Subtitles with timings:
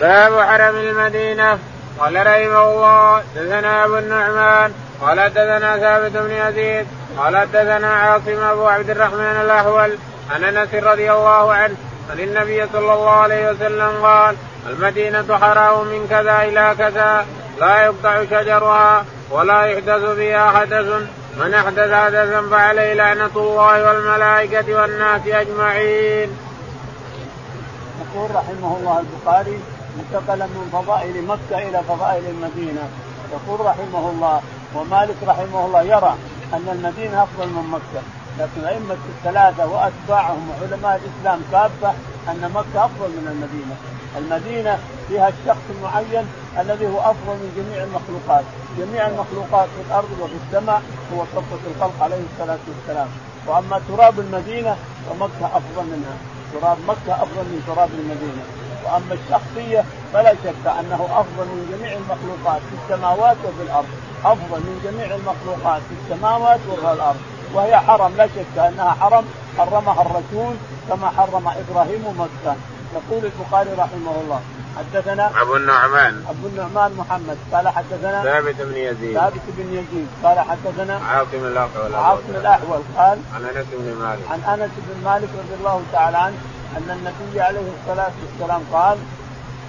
[0.00, 1.58] باب حرم المدينة.
[1.98, 4.72] قال رحمه الله دثنا أبو النعمان.
[5.00, 6.86] قال دثنا ثابت بن يزيد.
[7.18, 9.98] قال دثنا عاصم أبو عبد الرحمن الاحول
[10.30, 11.74] عن أنس رضي الله عنه
[12.10, 17.26] عن النبي صلى الله عليه وسلم قال المدينة حرام من كذا إلى كذا
[17.60, 20.86] لا يقطع شجرها ولا يحدث فيها حدث.
[21.38, 26.38] من أحدث حدثا فعليه لعنة الله والملائكة والناس أجمعين.
[28.00, 29.60] يقول رحمه الله البخاري
[30.00, 32.88] انتقل من فضائل مكة إلى فضائل المدينة.
[33.32, 34.40] يقول رحمه الله
[34.74, 36.14] ومالك رحمه الله يرى
[36.52, 38.02] أن المدينة أفضل من مكة.
[38.38, 41.90] لكن أئمة الثلاثة وأتباعهم وعلماء الإسلام كافة
[42.28, 43.76] أن مكة أفضل من المدينة.
[44.18, 44.78] المدينة
[45.08, 46.26] فيها الشخص المعين
[46.58, 48.44] الذي هو أفضل من جميع المخلوقات.
[48.78, 50.82] جميع المخلوقات في الأرض وفي السماء
[51.14, 53.08] هو صفة الخلق عليه الصلاة والسلام.
[53.46, 54.76] وأما تراب المدينة
[55.10, 56.16] فمكة أفضل منها.
[56.52, 58.57] تراب مكة أفضل من تراب المدينة.
[58.84, 63.88] وأما الشخصية فلا شك أنه أفضل من جميع المخلوقات في السماوات وفي الأرض.
[64.24, 67.20] أفضل من جميع المخلوقات في السماوات وفي الأرض.
[67.54, 69.24] وهي حرم لا شك أنها حرم.
[69.58, 70.54] حرمها الرسول
[70.88, 72.56] كما حرم إبراهيم مكة.
[72.94, 74.40] يقول البخاري رحمه الله
[74.78, 76.24] حدثنا أبو النعمان.
[76.30, 77.38] أبو النعمان محمد.
[77.52, 79.18] قال حدثنا ثابت بن يزيد.
[79.18, 80.08] ثابت بن يزيد.
[80.24, 81.94] قال حدثنا عاصم الأحول.
[81.94, 82.80] عاصم الأحول.
[82.98, 84.22] قال عن أنس بن مالك.
[84.30, 86.36] عن أنس بن مالك رضي الله تعالى عنه
[86.76, 88.98] أن النبي عليه الصلاة والسلام قال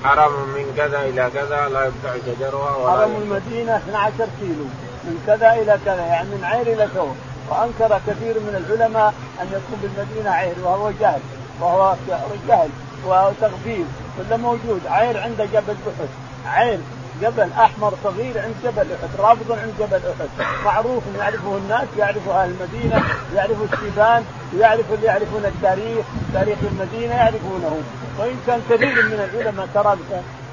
[0.04, 4.66] حرم من كذا إلى كذا لا يقطع شجرها ولا حرم المدينة 12 كيلو
[5.04, 7.16] من كذا إلى كذا يعني من عير إلى ثور.
[7.50, 11.20] وأنكر كثير من العلماء أن يكون بالمدينة عير وهو جهل
[11.62, 11.96] وهو
[12.48, 12.70] جهل
[13.06, 13.86] وتغفيل
[14.18, 14.82] كله موجود.
[14.88, 16.10] عير عند جبل أحد.
[16.46, 16.80] عير
[17.22, 20.30] جبل أحمر صغير عند جبل أحد رابط عند جبل أحد
[20.66, 23.04] معروف يعرفه الناس يعرفوا أهل المدينة
[23.36, 24.24] يعرفوا الشيبان
[24.60, 27.82] يعرفوا اللي يعرفون التاريخ تاريخ المدينة يعرفونه
[28.20, 29.98] وإن كان كثير من العلماء ترى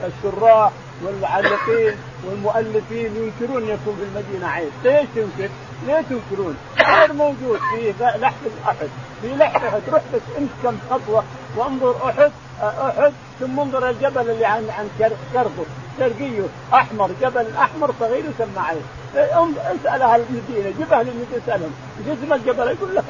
[0.07, 0.71] الشراح
[1.05, 1.95] والمعلقين
[2.25, 5.51] والمؤلفين ينكرون يكون في المدينة عيب، ليش تنكر؟
[5.87, 6.57] ليه تنكرون؟
[6.87, 8.35] غير موجود في لحد
[8.67, 8.89] أحد،
[9.23, 11.25] في لحد أحد، بس امس كم خطوة
[11.57, 12.33] وأنظر أحد
[12.63, 14.89] أحد ثم انظر الجبل اللي عن عن
[15.35, 15.65] شرقه
[15.99, 16.43] شرقيه
[16.75, 18.83] أحمر جبل أحمر صغير يسمى عين
[19.15, 21.75] اسأل أهل المدينة جيب أهل المدينة اسألهم.
[22.07, 23.05] جسم الجبل يقول لك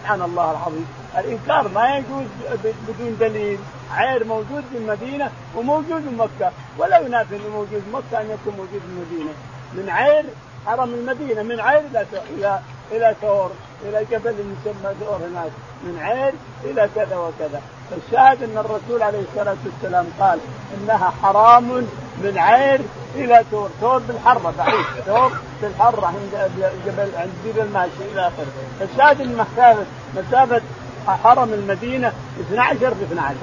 [0.00, 0.86] سبحان الله العظيم.
[1.18, 2.26] الإنكار ما يجوز
[2.88, 3.58] بدون دليل
[3.92, 6.52] عير موجود في المدينة وموجود في مكة.
[6.78, 9.32] ولا ينافي إنه موجود في مكة أن يكون موجود في المدينة.
[9.74, 10.24] من عير
[10.66, 12.60] حرم المدينة من عير إلى إلى
[12.92, 13.50] إلى ثور
[13.84, 15.50] إلى جبل يسمى ثور هناك.
[15.84, 16.32] من عير
[16.64, 17.60] إلى كذا وكذا.
[17.90, 20.38] فالشاهد أن الرسول عليه الصلاة والسلام قال
[20.74, 21.68] إنها حرام
[22.22, 22.80] من عير
[23.14, 26.50] إلى تور، تور بالحرة بعيد، تور بالحرة عند
[26.86, 28.46] جبل عند جبل الماشي إلى آخره،
[28.80, 29.84] فالشاهد أن مسافه
[30.16, 30.62] مسافة
[31.06, 33.36] حرم المدينة 12 في 12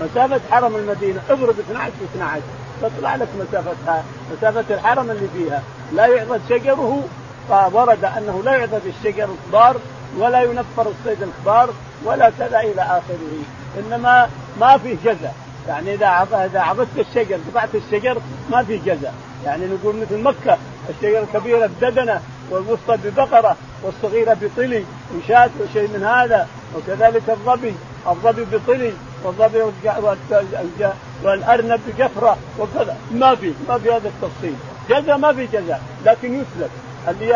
[0.00, 2.42] مسافة حرم المدينة اضرب 12 في 12
[2.82, 4.04] تطلع لك مسافتها.
[4.36, 5.62] مسافة الحرم اللي فيها.
[5.92, 7.02] لا يعضد شجره.
[7.48, 9.76] فورد أنه لا يعضد الشجر الكبار
[10.18, 11.70] ولا ينفر الصيد الكبار
[12.04, 13.42] ولا كذا إلى آخره.
[13.78, 14.28] إنما
[14.60, 15.34] ما في جزاء.
[15.68, 18.18] يعني إذا إذا عبدت الشجر قطعت الشجر
[18.50, 19.14] ما في جزاء.
[19.44, 20.58] يعني نقول مثل مكة
[20.90, 24.84] الشجره الكبيره بددنه والوسطى ببقرة والصغيرة بطلي
[25.16, 27.74] وشاة وشيء من هذا وكذلك الظبي.
[28.06, 28.92] الظبي بطلي
[29.24, 29.62] والظبي
[31.22, 32.96] والأرنب بجفرة وكذا.
[33.12, 34.54] ما في ما في هذا التفصيل.
[34.88, 35.82] جزاء ما في جزاء.
[36.06, 36.70] لكن يسلب
[37.08, 37.26] اللي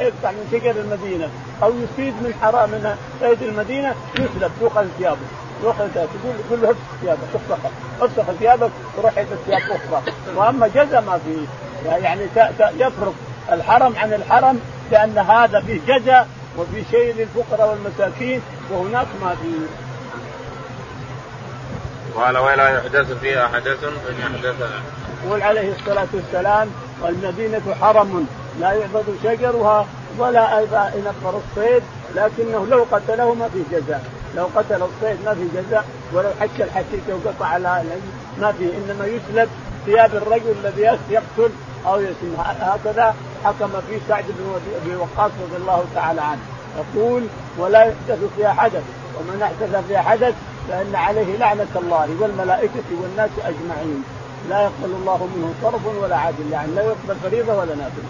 [0.00, 1.28] يقطع من شجر المدينة
[1.62, 5.26] أو يصيد من حرام من صيد المدينة يسلب يؤخذ ثيابه
[5.64, 10.12] روح أنت تقول تقول له افسخ ثيابك افسخ افسخ ثيابك وروح البس ثياب أخرى.
[10.36, 11.46] وأما جزا ما فيه
[11.90, 12.22] يعني
[12.78, 13.14] يفرق
[13.52, 16.26] الحرم عن الحرم لأن هذا فيه جزا
[16.58, 18.40] وفي شيء للفقراء والمساكين
[18.70, 19.66] وهناك ما فيه
[22.20, 24.54] قال ولا يحدث فيها حدث فان يحدث.
[25.26, 26.68] يقول عليه الصلاة والسلام
[27.02, 28.26] والمدينه حرم
[28.60, 29.86] لا يعبد شجرها
[30.18, 31.82] ولا أيضا ينفر الصيد
[32.14, 34.04] لكنه لو قتله ما في جزاء.
[34.34, 37.82] لو قتل الصيد ما في جزاء ولو حك الحشيش وقطع على
[38.40, 39.48] ما في إنما يسلب
[39.86, 41.50] ثياب الرجل الذي يقتل
[41.86, 43.14] أو يسلم هكذا
[43.44, 44.24] حكم في سعد
[44.84, 46.40] بن وقاص رضي الله تعالى عنه.
[46.76, 47.22] يقول
[47.58, 48.82] ولا يحدث فيها حدث
[49.18, 50.34] ومن أحدث فيها حدث
[50.68, 54.04] فإن عليه لعنة الله والملائكة والناس أجمعين.
[54.50, 58.08] لا يقبل الله منه صرف ولا عدل يعني لا يقبل فريضة ولا نافلة.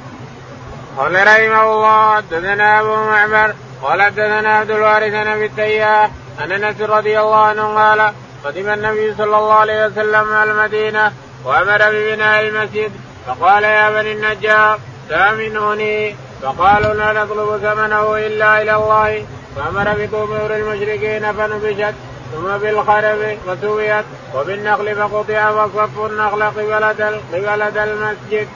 [0.98, 6.80] قال رحمه الله حدثنا أبو معمر قال حدثنا عبد الوارث بن أبي التياح عن أنس
[6.80, 8.12] رضي الله عنه قال
[8.44, 11.12] قدم النبي صلى الله عليه وسلم المدينة
[11.44, 12.92] وأمر ببناء المسجد
[13.26, 14.78] فقال يا بني النجار
[15.08, 19.26] تامنوني فقالوا لا نطلب ثمنه إلا إلى الله
[19.56, 21.94] فأمر بقبور المشركين فنبشت
[22.32, 28.48] ثم بالخرب وسويت وبالنخل فقطع وصف النخل قبلة قبلة المسجد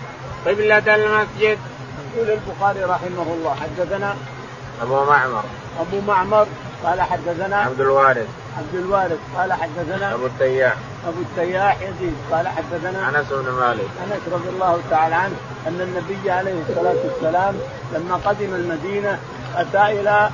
[0.46, 1.58] قبلة المسجد.
[2.14, 4.16] يقول البخاري رحمه الله حدثنا
[4.82, 5.42] أبو معمر.
[5.80, 6.46] أبو معمر
[6.84, 8.28] قال حدثنا عبد الوارث.
[8.58, 10.74] عبد الوارث قال حدثنا أبو التياح.
[11.08, 13.88] أبو التياح يزيد قال حدثنا أنس بن مالك.
[14.04, 15.36] أنس رضي الله تعالى عنه
[15.66, 17.54] أن النبي عليه الصلاة والسلام
[17.94, 19.18] لما قدم المدينة
[19.56, 20.30] أتى إلى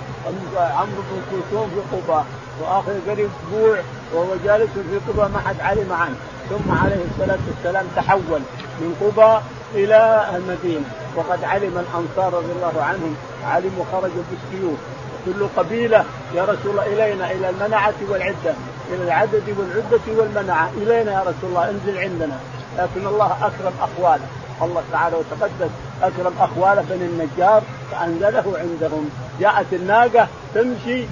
[0.56, 2.24] عمرو بن كلثوم في قباء
[2.60, 3.78] وآخر قريب أسبوع
[4.14, 6.16] وهو جالس في قباء ما حد علم عنه.
[6.50, 8.40] ثم عليه الصلاة والسلام تحول
[8.80, 9.42] من قباء
[9.74, 10.84] إلى المدينة.
[11.16, 14.78] وقد علم الأنصار رضي الله عنهم علموا خرجوا بالسيوف
[15.26, 16.04] كل قبيلة
[16.34, 18.54] يا رسول الله إلينا إلى المنعة والعدة
[18.92, 20.70] إلى العدد والعدة والمنعة.
[20.76, 22.38] إلينا يا رسول الله انزل عندنا.
[22.78, 24.26] لكن الله أكرم اخواله
[24.62, 25.70] الله تعالى وتقدس
[26.02, 29.10] أكرم اخواله بني النجار فأنزله عندهم.
[29.40, 31.04] جاءت الناقة تمشي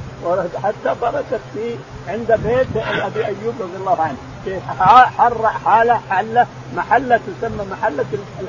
[0.62, 1.76] حتى بركت في
[2.08, 4.16] عند بيت أبي أيوب رضي الله عنه.
[4.44, 4.60] في
[5.18, 6.46] حر حاله حله
[6.76, 8.04] محلة تسمى محلة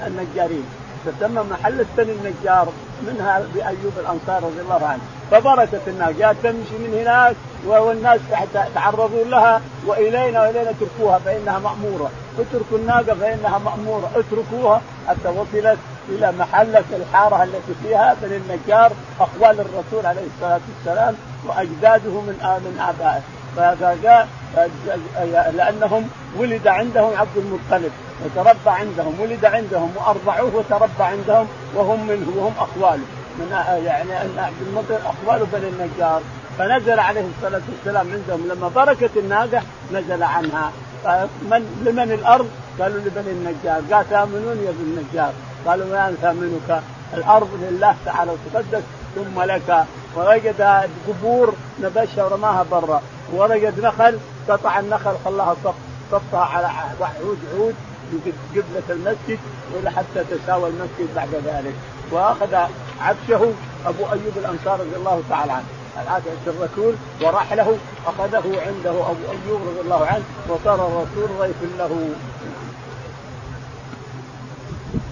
[0.08, 0.66] النجارين.
[1.06, 2.68] تسمى محله بني النجار
[3.08, 5.02] منها بايوب الأنصار رضي الله عنه.
[5.32, 7.36] فبركت الناس جاءت تمشي من هناك
[7.66, 8.20] والناس
[8.76, 12.12] تعرضوا لها وإلينا وإلينا اتركوها فإنها مأمورة.
[12.40, 14.12] اتركوا الناقة فإنها مأمورة.
[14.16, 15.78] اتركوها حتى وصلت
[16.10, 21.16] إلى محلة الحارة التي فيها بني النجار اخوال الرسول عليه الصلاة والسلام
[21.48, 23.22] وأجداده من من آبائه.
[25.54, 27.92] لأنهم ولد عندهم عبد المطلب
[28.26, 33.06] وتربى عندهم ولد عندهم وأرضعوه وتربى عندهم وهم منه وهم اخواله
[33.40, 33.52] من
[33.86, 36.22] يعني أن عبد المطلب اخواله بني النجار.
[36.58, 39.62] فنزل عليه الصلاة والسلام عندهم لما بركت الناقة
[39.94, 40.72] نزل عنها.
[41.04, 42.50] فمن لمن الأرض؟
[42.80, 43.82] قالوا لبني النجار.
[43.92, 45.34] قال ثامنون يا ابن النجار.
[45.68, 46.82] قالوا ما ثامنك
[47.14, 48.84] الأرض لله تعالى وتقدس
[49.16, 49.86] ثم لك.
[50.16, 53.02] ووجد قبور نبشها ورماها برا.
[53.34, 54.20] ووجد نخل
[54.50, 55.74] قطع النخل خلاها صف
[56.12, 56.68] صفها على
[57.02, 57.76] عود عود
[58.52, 59.40] قبلة المسجد
[59.74, 61.74] ولا حتى تساوى المسجد بعد ذلك.
[62.12, 62.56] وأخذ
[63.02, 63.54] عبشه
[63.86, 65.66] أبو أيوب الأنصار رضي الله تعالى عنه.
[66.02, 67.78] الآن الرسول ورحله
[68.08, 72.10] أخذه عنده أبو أيوب رضي الله عنه وصار الرسول ضيف له.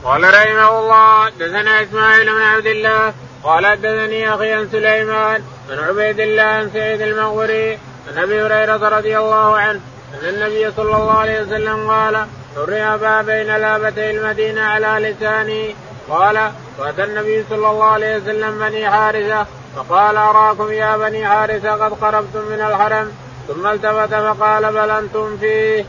[0.03, 3.13] قال رحمه الله دثنا إسماعيل بن عبد الله
[3.43, 9.57] قال حدثني أخي سليمان عن عبيد الله عن سعيد المغوري عن أبي هريرة رضي الله
[9.57, 9.79] عنه
[10.13, 15.75] أن النبي صلى الله عليه وسلم قال حرم بين لابتي المدينة على لساني.
[16.09, 19.45] قال فاتى النبي صلى الله عليه وسلم بني حارثة
[19.75, 23.11] فقال أراكم يا بني حارثة؟ قد قربتم من الحرم.
[23.47, 25.85] ثم التفت فقال بل أنتم فيه.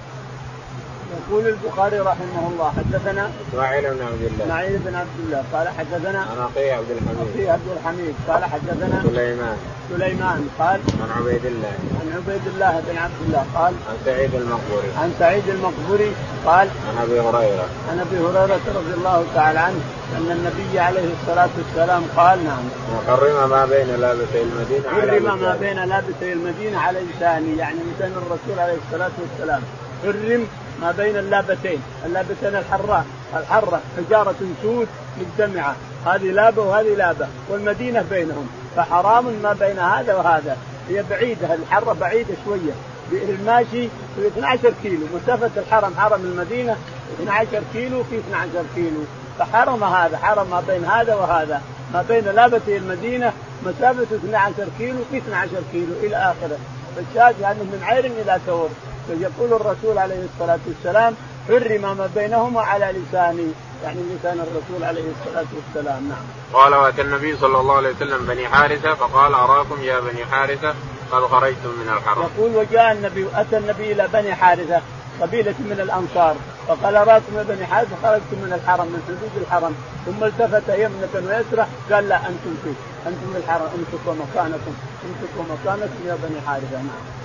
[1.21, 4.45] يقول البخاري رحمه الله حدثنا إسماعيل بن عبد الله.
[4.45, 7.29] إسماعيل بن عبد الله قال حدثنا عن عبد الحميد.
[7.35, 9.57] أخي عبد الحميد قال حدثنا سليمان.
[9.91, 11.75] سليمان قال عن عبيد الله.
[12.01, 14.89] عن عبيد الله بن عبد الله قال عن سعيد المقبوري.
[15.03, 16.13] عن سعيد المقبوري
[16.47, 17.67] قال عن أبي هريرة.
[17.91, 19.81] عن أبي هريرة رضي الله تعالى عنه
[20.19, 22.65] أن النبي عليه الصلاة والسلام قال نعم.
[22.95, 28.13] وحرم ما بين لابتي المدينة على حرم ما بين لابتي المدينة على لساني يعني لسان
[28.13, 29.63] الرسول عليه الصلاة والسلام.
[30.05, 30.47] حرم
[30.81, 33.05] ما بين اللابتين، اللابتين الحراء،
[33.37, 34.89] الحرة حجارة سود
[35.21, 40.57] مجتمعة، هذه لابة وهذه لابة، والمدينة بينهم، فحرام ما بين هذا وهذا،
[40.89, 41.55] هي بعيدة.
[41.55, 42.73] الحرة بعيدة شوية،
[43.13, 46.77] الماشي في 12 كيلو، مسافة الحرم حرم المدينة
[47.21, 49.01] 12 كيلو في 12 كيلو،
[49.39, 51.63] فحرم هذا، حرم ما بين هذا وهذا،
[51.95, 53.33] ما بين لابتي المدينة
[53.67, 56.59] مسافة 12 كيلو في 12 كيلو إلى آخره،
[56.97, 58.69] فالشاهد يعني من عير إلى ثور،
[59.07, 61.15] فيقول الرسول عليه الصلاة والسلام
[61.49, 63.53] حرم ما بينهما على لساني
[63.85, 66.25] يعني لسان الرسول عليه الصلاة والسلام نعم.
[66.53, 70.75] قال وأتى النبي صلى الله عليه وسلم بني حارثة فقال أراكم يا بني حارثة؟
[71.13, 72.29] قد خرجتم من الحرم.
[72.37, 74.81] يقول وجاء النبي أتى النبي إلى بني حارثة
[75.21, 76.37] قبيلة من الأنصار
[76.69, 79.75] فقال أراكم يا بني حارثة؟ خرجتم من الحرم من حدود الحرم.
[80.07, 86.17] ثم التفت يمنة ويسرى قال لا أنتم فيه أنتم الحرم امسكوا مكانكم امسكوا مكانكم يا
[86.23, 86.77] بني حارثة.
[86.77, 87.24] نعم.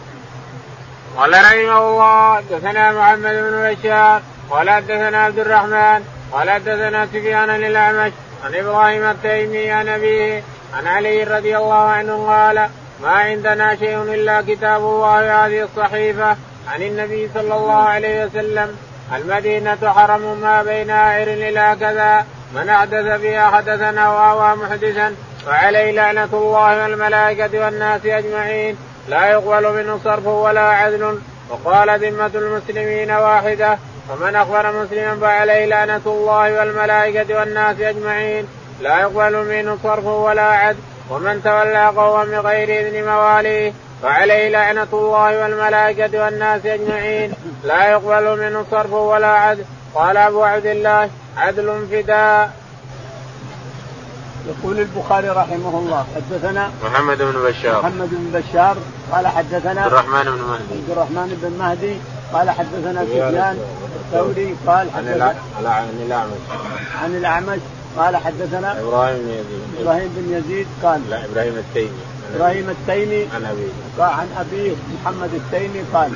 [1.17, 8.11] قال رحمه الله حدثنا محمد بن بشار قال حدثنا عبد الرحمن قال حدثنا سفيان الأعمش
[8.45, 10.43] عن إبراهيم التيمي عن أبيه
[10.77, 12.69] عن علي رضي الله عنه قال
[13.01, 16.37] ما عندنا شيء إلا كتاب الله هذه الصحيفة
[16.67, 18.77] عن النبي صلى الله عليه وسلم
[19.15, 22.25] المدينة حرم ما بين عير إلى كذا
[22.55, 28.77] من أحدث فيها حدثنا وأوى محدثا فعليه لعنة الله والملائكة والناس أجمعين.
[29.09, 33.77] لا يقبل منه صرف ولا عدل وقال ذمة المسلمين واحدة
[34.09, 38.47] ومن أخبر مسلما فعليه لعنة الله والملائكة والناس أجمعين
[38.81, 43.73] لا يقبل منه صرف ولا عدل ومن تولى قوما بغير إذن مواليه
[44.03, 49.63] فعليه لعنة الله والملائكة والناس أجمعين لا يقبل منه صرف ولا عدل.
[49.95, 52.51] قال أبو عبد الله عدل فداء.
[54.47, 57.81] يقول البخاري رحمه الله حدثنا محمد بن بشار.
[57.81, 58.77] محمد بن بشار
[59.11, 60.73] قال حدثنا عبد الرحمن بن مهدي.
[60.73, 61.95] عبد الرحمن بن مهدي
[62.33, 63.57] قال حدثنا سفيان
[64.05, 66.43] الثوري قال حدثنا عن الأعمش.
[67.03, 67.59] عن الأعمش
[67.97, 69.81] قال حدثنا إبراهيم بن يزيد.
[69.81, 72.01] إبراهيم بن يزيد قال لا إبراهيم التيمي.
[72.35, 73.71] إبراهيم التيمي عن أبيه.
[73.99, 76.11] قال عن أبيه محمد التيمي قال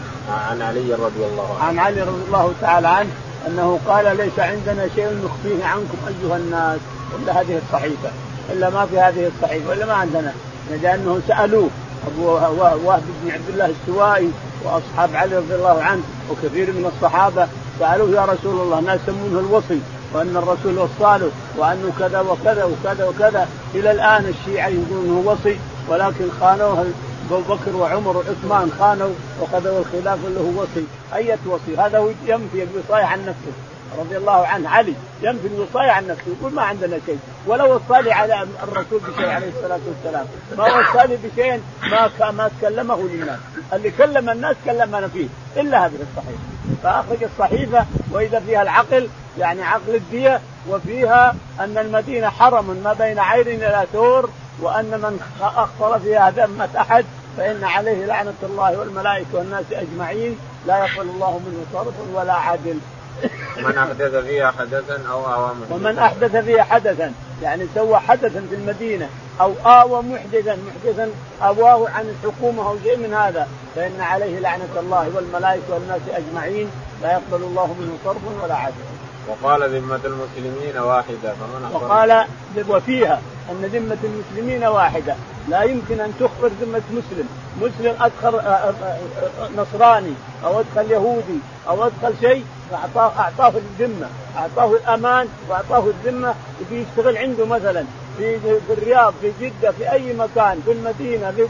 [0.49, 1.67] عن علي رضي الله عنه.
[1.67, 3.09] عن علي رضي الله تعالى عنه
[3.47, 6.79] أنه قال ليس عندنا شيء نخفيه عنكم أيها الناس.
[7.15, 8.09] إلا هذه الصحيفة
[8.51, 10.33] إلا ما في هذه الصحيفة ولا ما عندنا.
[10.81, 11.69] لأنه سألوه
[12.07, 12.25] أبو
[12.87, 14.31] وهب بن عبد الله السوائي
[14.63, 16.01] وأصحاب علي رضي الله عنه
[16.31, 17.47] وكثير من الصحابة
[17.79, 19.79] سألوه يا رسول الله الناس يسمونه الوصي؟
[20.13, 23.47] وأن الرسول وصاله وأنه كذا وكذا وكذا وكذا.
[23.75, 25.57] إلى الآن الشيعة يقولون انه وصي
[25.89, 26.85] ولكن خانوه
[27.31, 30.83] أبو بكر وعمر وعثمان خانوا وخذوا الخلاف اللي هو وصي.
[31.15, 33.53] أية وصي؟ هذا هو ينفي الوصايه عن نفسه.
[33.99, 37.19] رضي الله عنه علي ينفي الوصايه عن نفسه يقول ما عندنا شيء.
[37.47, 40.25] ولا وصى لي على الرسول بشيء عليه الصلاة والسلام.
[40.57, 43.39] ما وصى لي بشيء ما ما تكلمه للناس
[43.73, 46.39] اللي كلم الناس كلمنا فيه إلا هذه الصحيفة.
[46.83, 53.47] فأخرج الصحيفة وإذا فيها العقل يعني عقل الدية وفيها أن المدينة حرم ما بين عير
[53.47, 54.29] إلى ثور
[54.61, 57.05] وأن من أخطر فيها ذمة أحد
[57.37, 60.37] فإن عليه لعنة الله والملائكة والناس أجمعين.
[60.67, 62.79] لا يقبل الله منه صرف ولا عدل.
[63.57, 69.09] من أحدث فيها حدثا أو آوى ومن أحدث فيها حدثا يعني سوى حدثا في المدينة
[69.41, 71.09] أو آوى محدثا محدثا
[71.41, 77.11] اواه عن الحكومة أو شيء من هذا فإن عليه لعنة الله والملائكة والناس أجمعين لا
[77.11, 78.73] يقبل الله منه صرف ولا عدل.
[79.27, 82.25] وقال ذمة المسلمين واحدة فمن وقال
[82.69, 85.15] وفيها أن ذمة المسلمين واحدة.
[85.49, 87.27] لا يمكن أن تخبر ذمة مسلم.
[87.61, 88.41] مسلم أدخل
[89.57, 90.13] نصراني
[90.45, 96.33] أو أدخل يهودي أو أدخل شيء فأعطاه أعطاه الذمة أعطاه الأمان وأعطاه الذمة.
[96.61, 97.85] يجي يشتغل عنده مثلا
[98.17, 101.47] في في الرياض في جدة في أي مكان في المدينة في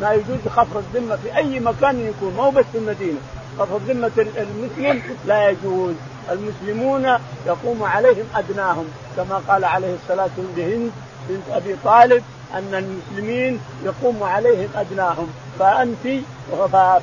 [0.00, 3.18] ما يجوز خفض الذمة في أي مكان يكون مو بس في المدينة.
[3.58, 5.94] خفض ذمة المسلم لا يجوز.
[6.30, 7.06] المسلمون
[7.46, 8.84] يقوم عليهم أدناهم
[9.16, 10.90] كما قال عليه الصلاة والسلام
[11.28, 12.22] بنت أبي طالب
[12.54, 15.28] أن المسلمين يقوم عليهم أدناهم.
[15.58, 16.22] فأنت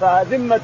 [0.01, 0.59] فذمة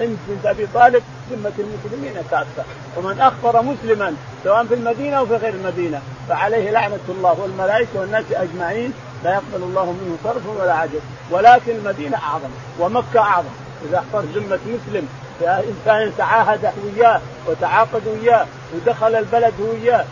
[0.00, 2.64] هند بنت أبي طالب ذمة المسلمين كافة.
[2.96, 4.14] ومن اخبر مسلما
[4.44, 8.92] سواء في المدينة أو في غير المدينة فعليه لعنة الله والملائكة والناس أجمعين
[9.24, 11.00] لا يقبل الله منه صرف ولا عدل
[11.30, 12.50] ولكن المدينة أعظم
[12.80, 13.54] ومكة أعظم.
[13.88, 15.08] إذا اخبر ذمة مسلم
[15.42, 20.04] انسان تعاهد وياه وتعاقد وياه ودخل البلد وياه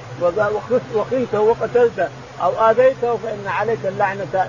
[0.94, 2.08] وخنته وقتلته
[2.42, 4.48] أو آذيته فإن عليك اللعنة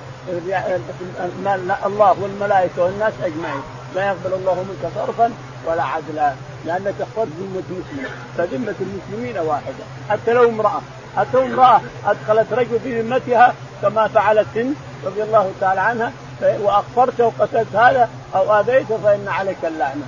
[1.86, 3.62] الله والملائكة والناس أجمعين.
[3.96, 5.32] لا يقبل الله منك صرفا
[5.68, 6.34] ولا عدلا
[6.66, 9.84] لأنك اخبرت ذمة مسلم فذمة المسلمين واحدة.
[10.10, 10.82] حتى لو امرأة
[11.18, 16.12] حتى لو امرأة أدخلت رجل في ذمتها كما فعلت هند رضي الله تعالى عنها
[16.42, 20.04] واخبرته وقتلت هذا أو آذيته فإن عليك اللعنة.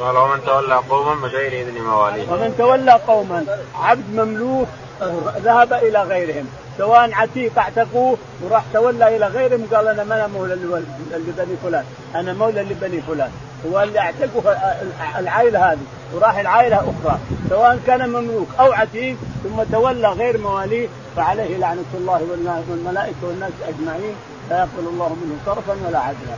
[0.00, 4.68] قال ومن تولى قوما بغير إذن مواليه ومن تولى قوما عبد مملوك
[5.44, 6.48] ذهب إلى غيرهم.
[6.78, 10.54] سواء عتيق اعتقوه وراح تولى إلى غيرهم قال أنا ما أنا مولى
[11.12, 11.84] لبني فلان.
[12.14, 13.30] أنا مولى لبني فلان.
[13.66, 14.42] هو اللي اعتقوا
[15.18, 15.78] العائلة هذه.
[16.14, 17.18] وراح العائلة أخرى.
[17.48, 22.20] سواء كان مملوك أو عتيق ثم تولى غير مواليه فعليه لعنة الله
[22.70, 24.14] والملائكة والناس أجمعين.
[24.50, 26.36] لا يقبل الله منه صرفا ولا عدلا.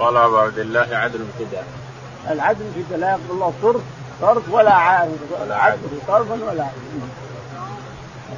[0.00, 1.64] قال أبو عبد الله عدل ابتداء.
[2.30, 3.82] العدل في لا يقبل الله صرف
[4.20, 7.00] صرف ولا عدل ولا عدل صرفا ولا عدل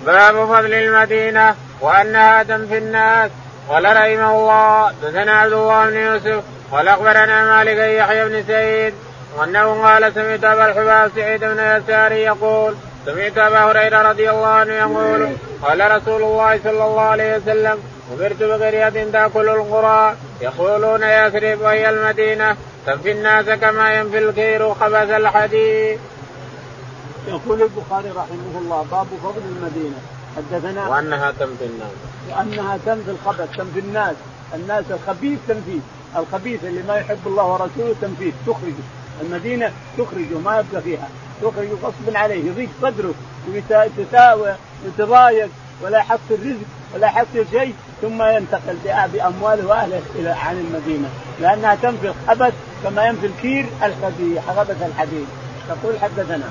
[0.07, 3.31] باب فضل المدينة وأنها تنفي الناس.
[3.69, 8.95] قال رحمه الله دثنا عبد الله بن يوسف قال أخبرنا مالك يحيى بن سعيد
[9.37, 12.75] وأنه قال سمعت أبا الحباب سعيد بن يساري يقول
[13.07, 17.79] سمعت أبا هريرة رضي الله عنه يقول قال رسول الله صلى الله عليه وسلم
[18.13, 22.57] أمرت بقرية تأكل القرى يقولون يثرب وهي المدينة.
[22.87, 25.99] تنفي الناس كما ينفي الكير خبث الحديد.
[27.29, 29.99] يقول البخاري رحمه الله باب فضل المدينة.
[30.37, 31.91] حدثنا وأنها تنفي الناس.
[32.31, 34.17] وأنها تنفي الخبث تنفي الناس.
[34.55, 35.81] الناس الخبيث تنفيه
[36.17, 38.85] الخبيث اللي ما يحب الله ورسوله تنفيه تخرجه
[39.23, 41.09] المدينة تخرجه ما يبقى فيها.
[41.43, 43.15] تخرجه غصبا عليه يضيق صدره
[43.49, 45.49] ويتساوى ويتضايق
[45.83, 46.76] ولا يحصل رزق.
[46.95, 48.77] ولا يحصل شيء ثم ينتقل
[49.13, 51.09] بامواله وأهله إلى عن المدينة.
[51.41, 53.67] لأنها تنفي الخبث كما ينفي الكير
[54.49, 55.27] خبث الحديد.
[55.69, 56.45] تقول حدثنا.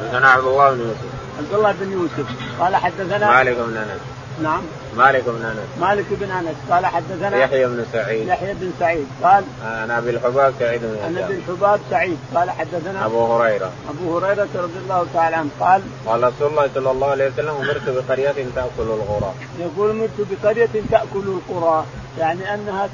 [0.00, 1.10] حدثنا عبد الله بن يوسف.
[1.38, 2.26] عبد الله بن يوسف.
[2.60, 4.19] قال حدثنا مالك بن أنس.
[4.42, 4.62] نعم.
[4.96, 5.80] مالك بن أنس.
[5.80, 6.56] مالك بن أنس.
[6.70, 8.28] قال حدثنا يحيى بن سعيد.
[8.28, 9.06] يحيى بن سعيد.
[9.22, 12.18] قال عن أبي الحباب سعيد بن عن أبي الحباب سعيد.
[12.34, 13.72] قال حدثنا أبو هريرة.
[13.88, 15.50] أبو هريرة رضي الله تعالى عنه.
[15.60, 20.70] قال قال رسول الله صلى الله عليه وسلم أمرت بقرية تأكل الغراب يقول أمرت بقرية
[20.90, 21.84] تأكل القرى.
[22.18, 22.88] يعني أنها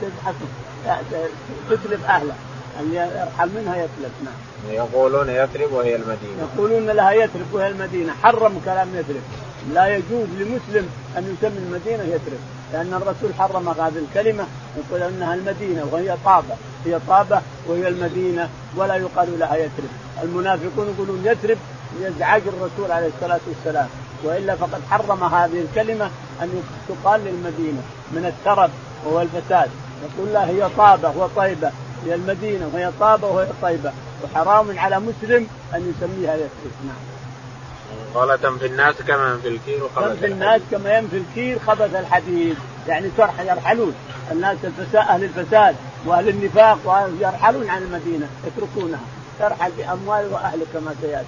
[0.00, 0.34] تزحف
[1.70, 2.36] تتلف أهلها.
[2.80, 4.74] اللي يرحل منها يتلف نعم.
[4.74, 6.48] يقولون يثرب وهي المدينة.
[6.54, 8.12] يقولون لها يثرب وهي المدينة.
[8.22, 9.22] حرم كلام يثرب
[9.72, 12.38] لا يجوز لمسلم أن يسمي المدينة يثرب
[12.72, 14.44] لأن الرسول حرم هذه الكلمة
[14.76, 16.54] يقول إنها المدينة وهي طابة
[16.84, 19.88] هي طابة وهي المدينة ولا يقال لها يثرب
[20.22, 21.58] المنافقون يقولون يثرب
[22.00, 23.88] يزعج الرسول عليه الصلاة والسلام
[24.24, 26.10] وإلا فقد حرم هذه الكلمة
[26.42, 28.70] أن تقال للمدينة من الترف
[29.04, 29.70] وهو الفساد.
[30.04, 31.70] يقول لا هي طابة وطيبه
[32.06, 33.92] هي المدينة وهي طابة وهي طيبة
[34.24, 37.13] وحرام على مسلم أن يسميها يثرب نعم.
[38.14, 42.56] غلطا في الناس كما ينفي الكير وخبث في الناس كما ينفي الكير خبث الحديد.
[42.88, 43.94] يعني يرحلون.
[44.32, 49.00] الناس الفساد أهل الفساد وأهل النفاق يرحلون عن المدينة يتركونها.
[49.38, 51.26] ترحل باموال وأهل كما سيأتي.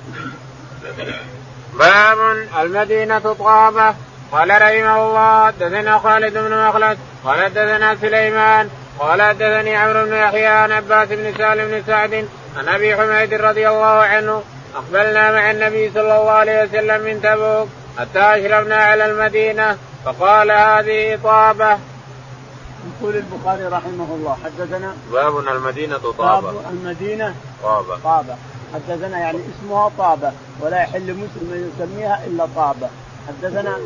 [1.79, 2.19] باب
[2.61, 3.95] المدينة طابه
[4.33, 10.47] قال رحمه الله دثنا خالد بن مخلد قال دثنا سليمان قال حدثني عمرو بن يحيى
[10.47, 14.43] عن عباس بن سالم بن سعد عن أبي حميد رضي الله عنه
[14.77, 17.69] أقبلنا مع النبي صلى الله عليه وسلم من تبوك
[17.99, 21.79] حتى أشرفنا على المدينة فقال هذه طابه.
[23.01, 26.41] يقول البخاري رحمه الله حدثنا باب المدينة طابة.
[26.41, 27.99] باب المدينة طابة.
[28.05, 28.37] طابة.
[28.75, 32.89] حدثنا يعني اسمها طابة ولا يحل مسلم أن يسميها إلا طابة.
[33.29, 33.77] حدثنا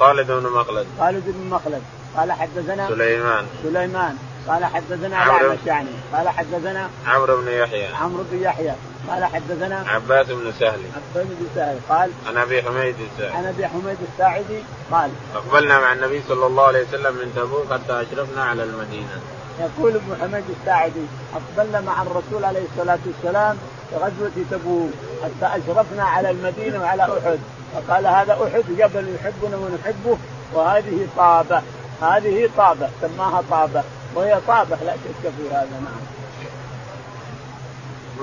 [0.00, 1.82] خالد بن مخلد خالد بن مخلد
[2.16, 3.46] قال حدثنا سليمان.
[3.62, 4.18] سليمان.
[4.50, 7.86] قال حدثنا الاعمش يعني قال حدثنا عمرو بن يحيى.
[7.86, 8.72] عمرو بن يحيى.
[9.10, 10.80] قال حدثنا عباس بن سهل.
[10.96, 11.78] عباس بن سهل.
[11.88, 13.36] قال عن أبي حميد الساعدي.
[13.36, 18.02] عن أبي حميد الساعدي قال أقبلنا مع النبي صلى الله عليه وسلم من تبوك حتى
[18.02, 19.20] أشرفنا على المدينة.
[19.60, 23.58] يقول ابو حميد الساعدي أقبلنا مع الرسول عليه الصلاة والسلام
[23.90, 24.90] في غزوة تبوك
[25.24, 27.38] حتى أشرفنا على المدينة وعلى أحد.
[27.74, 30.18] فقال هذا أحد جبل يحبنا ونحبه
[30.54, 31.62] وهذه طابة.
[32.02, 33.82] هذه طابة سماها طابة.
[34.14, 36.00] وهي طابه لا شك في هذا نعم.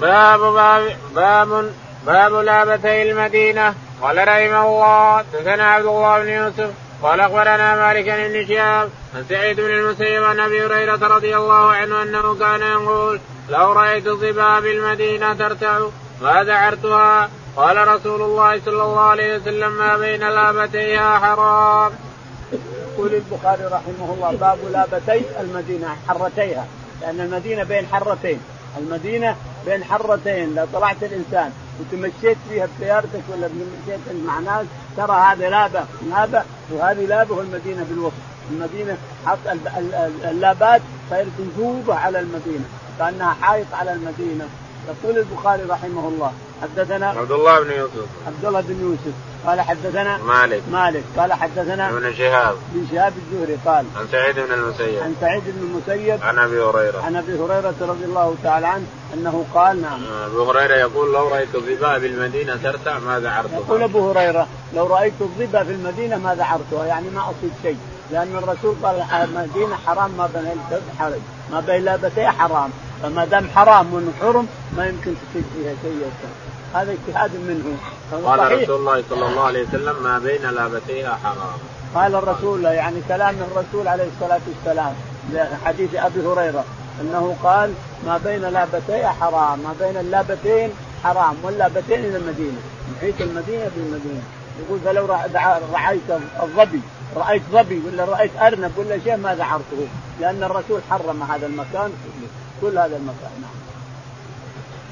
[0.01, 1.71] باب باب باب
[2.05, 6.71] باب لابتي المدينة قال رحمه الله حدثنا عبد الله بن يوسف
[7.03, 12.01] قال أخبرنا مالك بن شهاب عن سعيد بن المسيب عن أبي هريرة رضي الله عنه
[12.01, 13.19] أنه كان يقول
[13.49, 15.79] لو رأيت ظبا بالمدينة ترتع
[16.21, 21.91] ما ذعرتها قال رسول الله صلى الله عليه وسلم ما بين لابتيها حرام.
[22.97, 26.65] يقول البخاري رحمه الله باب لابتي المدينة حرتيها.
[27.01, 28.39] لأن المدينة بين حرتين.
[28.77, 34.65] المدينة بين حرتين لو طلعت الإنسان وتمشيت فيها بسيارتك ولا مشيت مع ناس
[34.97, 35.83] ترى هذا لابة.
[36.09, 38.15] لابة وهذه لابة والمدينه بالوسط.
[38.51, 39.37] المدينة حط
[40.23, 42.65] اللابات صارت منجوبه على المدينة
[42.99, 44.47] كأنها حائط على المدينة.
[44.87, 46.31] يقول البخاري رحمه الله
[46.61, 48.07] حدثنا عبد الله بن يوسف.
[48.27, 49.15] عبد الله بن يوسف.
[49.47, 50.63] قال حدثنا مالك.
[50.71, 51.03] مالك.
[51.17, 52.55] قال حدثنا ابن شهاب.
[52.73, 55.03] بن شهاب الزهري قال عن سعيد بن المسيب.
[55.03, 57.01] عن سعيد بن المسيب عن أبي هريرة.
[57.01, 60.01] عن أبي هريرة رضي الله تعالى عنه أنه قال نعم.
[60.25, 65.13] أبو هريرة يقول لو رأيت الظباء بالمدينة ترتع ما ذعرتها يقول أبو هريرة لو رأيت
[65.21, 67.77] الظبا في المدينة ما ذعرتها يعني ما أصيب شيء.
[68.11, 70.57] لأن الرسول قال المدينة حرام ما بين
[71.51, 72.69] ما بين لابتي حرام.
[73.03, 76.11] فما دام حرام وحرم ما يمكن تصيب فيها شيء
[76.81, 77.77] هذا اجتهاد منه
[78.25, 81.59] قال رسول الله صلى الله عليه وسلم ما بين لابتيها حرام.
[81.95, 84.93] قال الرسول يعني كلام الرسول عليه الصلاة والسلام
[85.65, 86.63] حديث أبي هريرة
[87.01, 87.73] إنه قال
[88.05, 90.69] ما بين لابتيها حرام ما بين اللابتين
[91.03, 92.61] حرام واللابتين إلى المدينة.
[92.95, 94.23] محيط المدينة بالمدينة
[94.59, 95.05] يقول فلو
[95.73, 96.01] رأيت
[96.43, 96.81] الظبي
[97.15, 99.87] رأيت ظبي ولا رأيت أرنب ولا شيء ما ذعرته
[100.19, 101.91] لأن الرسول حرم هذا المكان
[102.61, 103.56] كل هذا المكان نعم.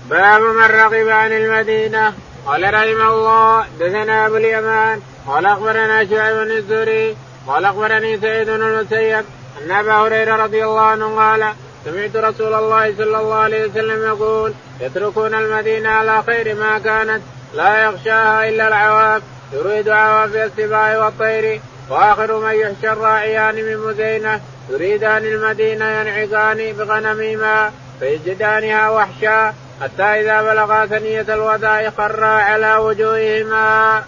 [0.10, 2.14] باب من رغب عن المدينة.
[2.46, 7.16] قال رحمه الله دثنا أبو اليمان قال أخبرنا شعيب بن الزهري
[7.48, 9.26] قال أخبرني سعيد بن المسيب
[9.62, 11.54] أن أبا هريرة رضي الله عنه قال
[11.86, 17.22] سمعت رسول الله صلى الله عليه وسلم يقول يتركون المدينة على خير ما كانت
[17.54, 19.22] لا يخشاها إلا العواف
[19.54, 28.90] يريد عواف السباع والطير وآخر من يحشى الراعيان من مزينة يريدان المدينة ينعقان بغنمهما فيجدانها
[28.90, 29.54] وحشا.
[29.82, 34.04] حتى إذا بلغا ثنية الوداع خرا على وجوههما.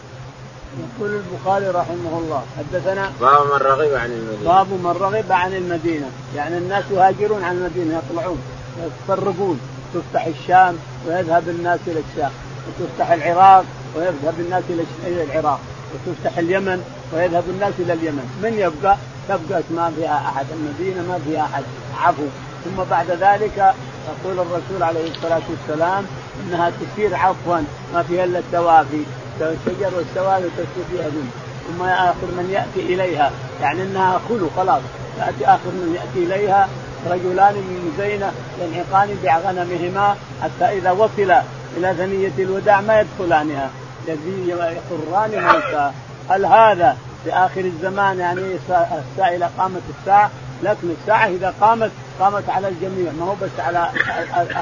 [0.77, 4.53] يقول البخاري رحمه الله حدثنا باب من رغب عن المدينة.
[4.53, 6.09] باب من رغب عن المدينة.
[6.35, 8.41] يعني الناس يهاجرون عن المدينة يطلعون
[8.85, 9.59] يتفرقون
[9.93, 10.77] تفتح الشام
[11.07, 12.31] ويذهب الناس إلى الشام
[12.67, 14.63] وتفتح العراق ويذهب الناس
[15.05, 15.59] إلى العراق
[15.93, 18.39] وتفتح اليمن ويذهب الناس إلى اليمن.
[18.43, 18.97] من يبقى؟
[19.29, 20.45] تبقى ما فيها أحد.
[20.51, 21.63] المدينة ما فيها أحد.
[22.01, 22.23] عفو.
[22.65, 23.73] ثم بعد ذلك
[24.07, 26.05] يقول الرسول عليه الصلاة والسلام
[26.41, 27.57] إنها تسير عفوا
[27.93, 29.03] ما فيها إلا الدوافي
[29.41, 31.31] الشجر والسواد تسير فيها ذنب
[31.67, 34.81] ثم اخر من يأتي إليها يعني إنها خلو خلاص
[35.19, 36.69] يأتي آخر من يأتي إليها
[37.09, 41.31] رجلان من مزينه ينعقان بغنمهما حتى إذا وصل
[41.77, 43.69] إلى ثنية الوداع ما يدخلانها.
[44.07, 45.91] يقران موسى
[46.29, 50.31] هل هذا في آخر الزمان يعني الساعة إلى قامت الساعة؟
[50.63, 53.89] لكن الساعة إذا قامت قامت على الجميع ما هو بس على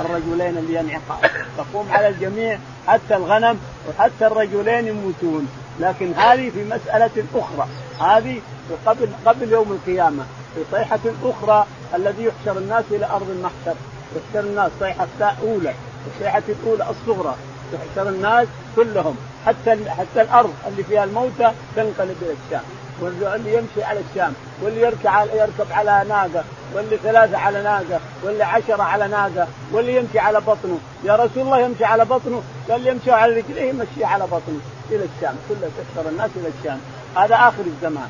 [0.01, 5.47] الرجلين اللي ينعقان تقوم على الجميع حتى الغنم وحتى الرجلين يموتون.
[5.79, 7.67] لكن هذه في مسألة أخرى.
[7.99, 8.41] هذه
[8.85, 10.23] قبل قبل يوم القيامة.
[10.55, 13.75] في صيحة أخرى الذي يحشر الناس إلى أرض المحشر.
[14.15, 15.73] يحشر الناس صيحة أولى
[16.07, 17.35] الصيحة الأولى الصغرى.
[17.73, 19.15] يحشر الناس كلهم.
[19.45, 22.63] حتى حتى الأرض اللي فيها الموتى تنقلب إلى الشام.
[23.01, 28.83] واللي يمشي على الشام واللي يركب يركب على ناقة واللي ثلاثة على ناقة واللي عشرة
[28.83, 30.79] على ناقة واللي يمشي على بطنه.
[31.03, 34.59] يا رسول الله يمشي على بطنه قال اللي يمشي على رجليه يمشي على بطنه.
[34.91, 36.79] إلى الشام كله تكثر الناس إلى الشام.
[37.17, 38.09] هذا آخر الزمان.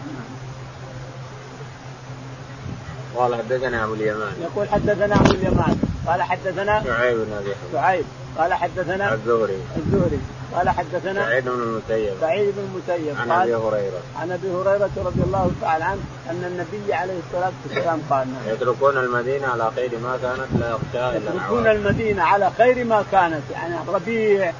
[3.15, 4.33] قال حدثنا أبو اليمان.
[4.41, 5.81] يقول حدثنا أبو اليمان.
[6.07, 8.05] قال حدثنا شعيب بن أبي شعيب.
[8.37, 9.59] قال حدثنا الزهري.
[9.77, 10.19] الزهري.
[10.55, 12.13] قال حدثنا سعيد بن المسيب.
[12.21, 13.15] سعيد بن المسيب.
[13.19, 14.01] عن أبي هريرة.
[14.21, 19.47] عن أبي هريرة رضي الله تعالى عنه أن النبي عليه الصلاة والسلام قال يتركون المدينة
[19.47, 24.51] على خير ما كانت لا يخشى إلا يتركون المدينة على خير ما كانت يعني ربيع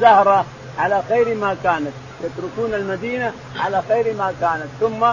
[0.00, 0.44] زهرة
[0.78, 1.92] على خير ما كانت.
[2.24, 4.66] يتركون المدينة على خير ما كانت.
[4.80, 5.06] ثم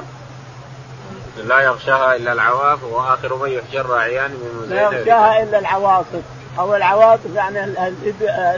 [1.37, 6.21] لا يغشاها إلا العواف وآخر من يحشر راعيان من لا يغشاها إلا العواصف.
[6.59, 7.65] أو العواصف يعني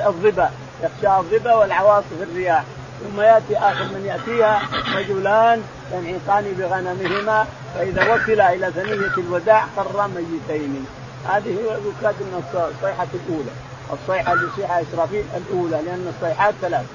[0.08, 0.50] الظبا
[0.84, 2.64] يخشاها الظبا والعواصف الرياح.
[3.04, 4.62] ثم يأتي آخر من يأتيها
[4.96, 10.86] رجلان ينعقان بغنمهما فإذا وصل إلى ثنية الوداع قرا ميتين.
[11.30, 11.58] هذه
[12.00, 12.16] يكاد
[12.54, 13.52] الصيحة الأولى.
[13.94, 16.86] الصيحة اللي صيحه إسرافيل الأولى لأن الصيحات ثلاث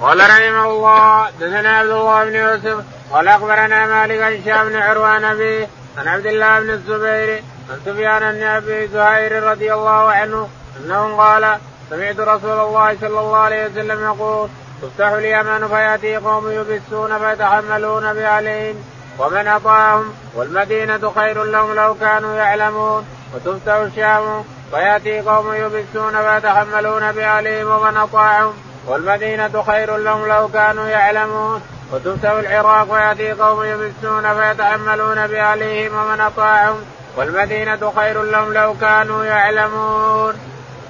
[0.00, 5.24] قال رحمه الله دثنا عبد الله بن يوسف قال أخبرنا مالك عن شام بن عروان
[5.24, 11.16] أبي عن عبد الله بن الزبير عن سفيان بن أبي زهير رضي الله عنه أنه
[11.16, 11.58] قال
[11.90, 14.48] سمعت رسول الله صلى الله عليه وسلم يقول
[14.82, 18.74] تفتح اليمن فيأتي قوم يبسون فيتحملون بأهلهم
[19.18, 27.66] ومن أطاعهم والمدينة خير لهم لو كانوا يعلمون وتفتح الشام فيأتي قوم يبسون فيتحملون بأهلهم
[27.66, 28.54] ومن أطاعهم
[28.86, 31.62] والمدينة خير لهم لو كانوا يعلمون.
[31.92, 36.76] وتفتح العراق ويأتي قوم يمسون فيتحملون بأهليهم ومن أطاعهم
[37.16, 40.34] والمدينة خير لهم لو كانوا يعلمون.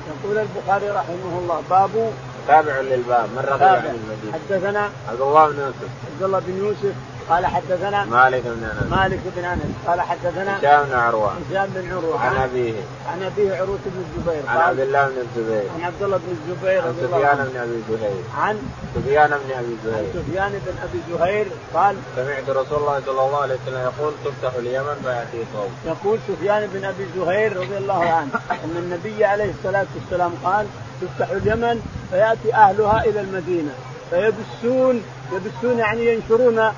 [0.09, 2.12] يقول البخاري رحمه الله باب
[2.49, 4.33] تابع للباب من رغب عن المدينة.
[4.33, 5.91] حدثنا عبد الله بن يوسف.
[6.12, 6.95] عبد الله بن يوسف
[7.33, 8.90] قال حدثنا مالك بن أنس.
[8.90, 9.62] مالك بن أنس.
[9.87, 11.33] قال حدثنا هشام بن عروة.
[11.51, 12.21] هشام بن عروة.
[12.21, 12.75] عن أبيه.
[13.12, 14.42] عن أبيه عروة بن الزبير.
[14.49, 15.71] عن عبد الله بن الزبير.
[15.75, 18.25] عن عبد الله بن الزبير عن سفيان بن أبي زهير.
[18.37, 18.59] عن
[18.95, 20.07] سفيان بن أبي زهير.
[20.07, 24.55] عن سفيان بن أبي زهير قال سمعت رسول الله صلى الله عليه وسلم يقول تفتح
[24.59, 25.71] اليمن فيأتي قوم.
[25.87, 30.66] يقول سفيان بن أبي زهير رضي الله عنه أن النبي عليه الصلاة والسلام قال
[31.03, 33.75] تفتح اليمن فيأتي أهلها إلى المدينة.
[34.12, 36.72] فيبسون يبثون يعني ينشرون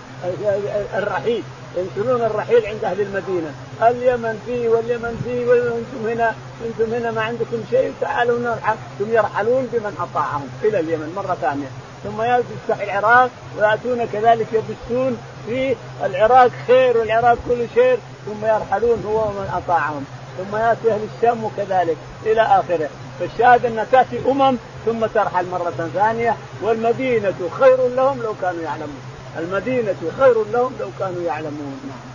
[0.95, 1.43] الرحيل.
[1.77, 3.51] ينشرون الرحيل عند أهل المدينة.
[3.83, 6.35] اليمن فيه واليمن فيه وأنتم هنا
[6.67, 8.77] أنتم هنا ما عندكم شيء تعالوا نرحل.
[8.99, 10.49] ثم يرحلون بمن أطاعهم.
[10.65, 11.67] إلى اليمن مرة ثانية.
[12.05, 16.51] ثم يفتح العراق ويأتون كذلك يبثون في العراق.
[16.67, 20.05] خير والعراق كل خير ثم يرحلون هو ومن أطاعهم.
[20.39, 22.89] ثم يأتي أهل الشام وكذلك إلى آخره.
[23.21, 29.03] فالشاهد ان تأتي أمم ثم ترحل مرة ثانية والمدينة خير لهم لو كانوا يعلمون.
[29.39, 31.81] المدينة خير لهم لو كانوا يعلمون.
[31.89, 32.15] نعم.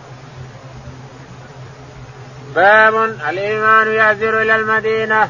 [2.55, 2.95] باب
[3.29, 5.29] الإيمان يهزر إلى المدينة.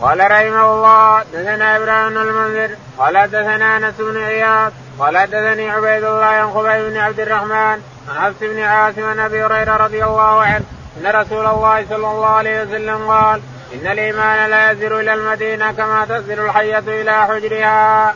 [0.00, 6.24] قال رحمه الله دثنا إبراهيم المنذر قال دثنا أنس بن عياض قال دثني عبيد الله
[6.24, 10.64] عن خبيب بن عبد الرحمن عن حفص بن عاصم عن أبي هريرة رضي الله عنه
[11.00, 13.40] إن رسول الله صلى الله عليه وسلم قال
[13.74, 18.14] إن الإيمان لا يزر إلى المدينة كما تزر الحية إلى حجرها.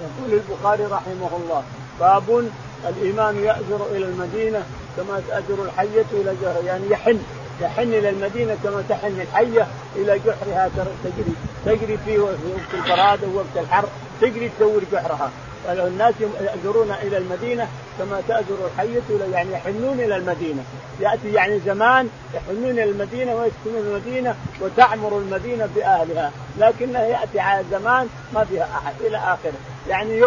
[0.00, 1.62] يقول البخاري رحمه الله
[2.00, 2.50] باب
[2.88, 4.62] الإيمان يأزر إلى المدينة
[4.96, 7.18] كما تأزر الحية إلى جحرها يعني يحن
[7.60, 10.70] يحن إلى المدينة كما تحن الحية إلى جحرها
[11.04, 11.34] تجري
[11.66, 12.38] تجري في وقت
[12.74, 13.84] البراده ووقت الحر
[14.20, 15.30] تجري تدور جحرها
[15.68, 20.64] الناس يأجرون إلى المدينة كما تأجر الحية يعني يحنون إلى المدينة،
[21.00, 28.08] يأتي يعني زمان يحنون إلى المدينة ويسكنون المدينة وتعمر المدينة بأهلها، لكنه يأتي على زمان
[28.34, 30.20] ما فيها أحد إلى آخره، يعني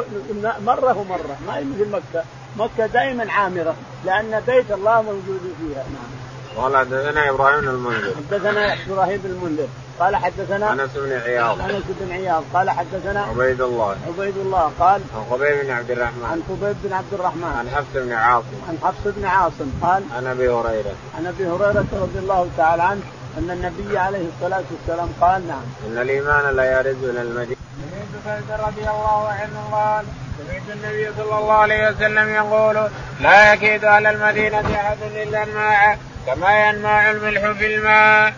[0.65, 2.25] مرة ومرة ما مثل مكة.
[2.59, 5.83] مكة دائما عامرة لأن بيت الله موجود فيها.
[5.83, 6.63] نعم.
[6.63, 8.13] قال حدثنا إبراهيم بن المنذر.
[8.15, 9.67] حدثنا إبراهيم بن المنذر.
[9.99, 11.61] قال حدثنا أنس بن عياض.
[11.61, 12.43] أنس بن عياض.
[12.53, 13.95] قال حدثنا عبيد الله.
[14.07, 14.71] عبيد الله.
[14.79, 16.25] قال عن خبيب بن عبد الرحمن.
[16.31, 17.55] عن خبيب بن عبد الرحمن.
[17.59, 18.61] عن حفص بن عاصم.
[18.69, 19.71] عن حفص بن عاصم.
[19.81, 20.95] قال عن أبي هريرة.
[21.17, 23.01] عن أبي هريرة رضي الله تعالى عنه
[23.37, 25.61] أن النبي عليه الصلاة والسلام قال نعم.
[25.87, 27.55] إن الإيمان لا يرد إلى المدينة
[28.23, 30.05] سمعت رضي الله عنه قال
[30.37, 32.89] سمعت النبي صلى الله عليه وسلم يقول
[33.21, 38.33] لا يكيد أهل المدينة أحد إلا الماء كما ينماع الملح في الماء.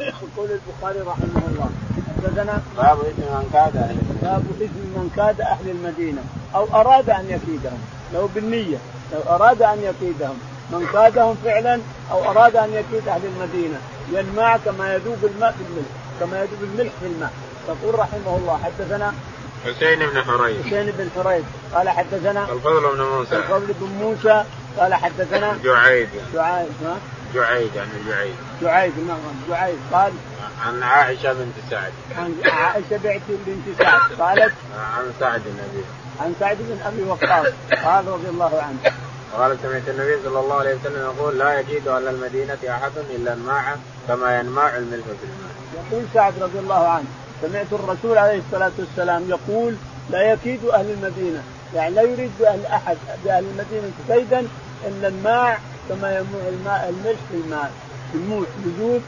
[0.00, 1.70] يقول البخاري رحمه الله.
[2.16, 6.22] حدثنا باب اسم من كاد أهل باب اسم من كاد أهل المدينة.
[6.54, 7.78] أو أراد أن يكيدهم.
[8.14, 8.78] لو بالنية.
[9.12, 10.38] لو أراد أن يكيدهم.
[10.72, 13.78] من كادهم فعلا أو أراد أن يكيد أهل المدينة.
[14.12, 15.90] ينماع كما يذوب الماء في الملح.
[16.20, 17.32] كما يذوب الملح في الماء.
[17.68, 18.58] يقول رحمه الله.
[18.64, 19.14] حدثنا
[19.64, 20.66] حسين بن حريث.
[20.66, 21.44] حسين بن حريث.
[21.74, 23.36] قال حدثنا الفضل بن موسى.
[23.36, 24.44] الفضل بن موسى.
[24.78, 26.96] قال حدثنا جعيد جعيد ها؟
[27.34, 28.34] جعيد يعني جعيد.
[28.62, 29.18] جعيد نعم
[29.50, 29.78] جعيد.
[29.92, 30.12] قال؟
[30.66, 31.92] عن عائشة بنت سعد.
[32.18, 33.00] عن عائشة
[33.46, 34.12] بنت سعد.
[34.18, 34.52] قالت؟
[34.96, 35.84] عن سعد بن أبي.
[36.20, 37.52] عن سعد بن أبي وقاص.
[37.84, 38.92] قال رضي الله عنه.
[39.36, 43.76] قال سمعت النبي صلى الله عليه وسلم يقول لا يكيد أهل المدينة أحد إلا الماع
[44.08, 45.88] كما ينماع الملح في الماء.
[45.90, 47.06] يقول سعد رضي الله عنه.
[47.42, 49.74] سمعت الرسول عليه الصلاة والسلام يقول
[50.10, 51.42] لا يكيد أهل المدينة.
[51.74, 54.46] يعني لا يريد بأهل أحد بأهل المدينة كيدا
[54.86, 57.72] إلا الماء كما يموع الماء الملح في الماء
[58.14, 59.02] يموت يذوب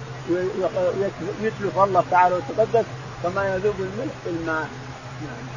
[1.40, 2.86] يتلف الله تعالى وتقدس
[3.22, 4.68] كما يذوب الملح في الماء.
[5.22, 5.50] نعم.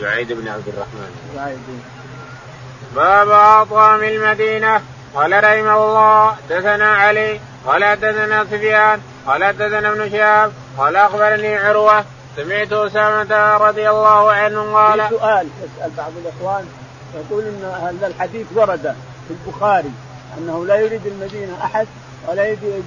[0.00, 1.10] جعيد بن عبد الرحمن.
[1.34, 1.58] جعيد.
[2.96, 4.82] باب اطعام المدينة
[5.14, 12.04] قال رحمه الله دثنا علي قال دثنا سفيان قال دثنا ابن شهاب قال أخبرني عروة
[12.36, 16.68] سمعت أسامة رضي الله عنه قال سؤال يسأل بعض الإخوان
[17.14, 18.94] يقول إن هذا الحديث ورد
[19.28, 19.90] في البخاري
[20.38, 21.86] أنه لا يريد المدينة أحد
[22.28, 22.84] ولا يريد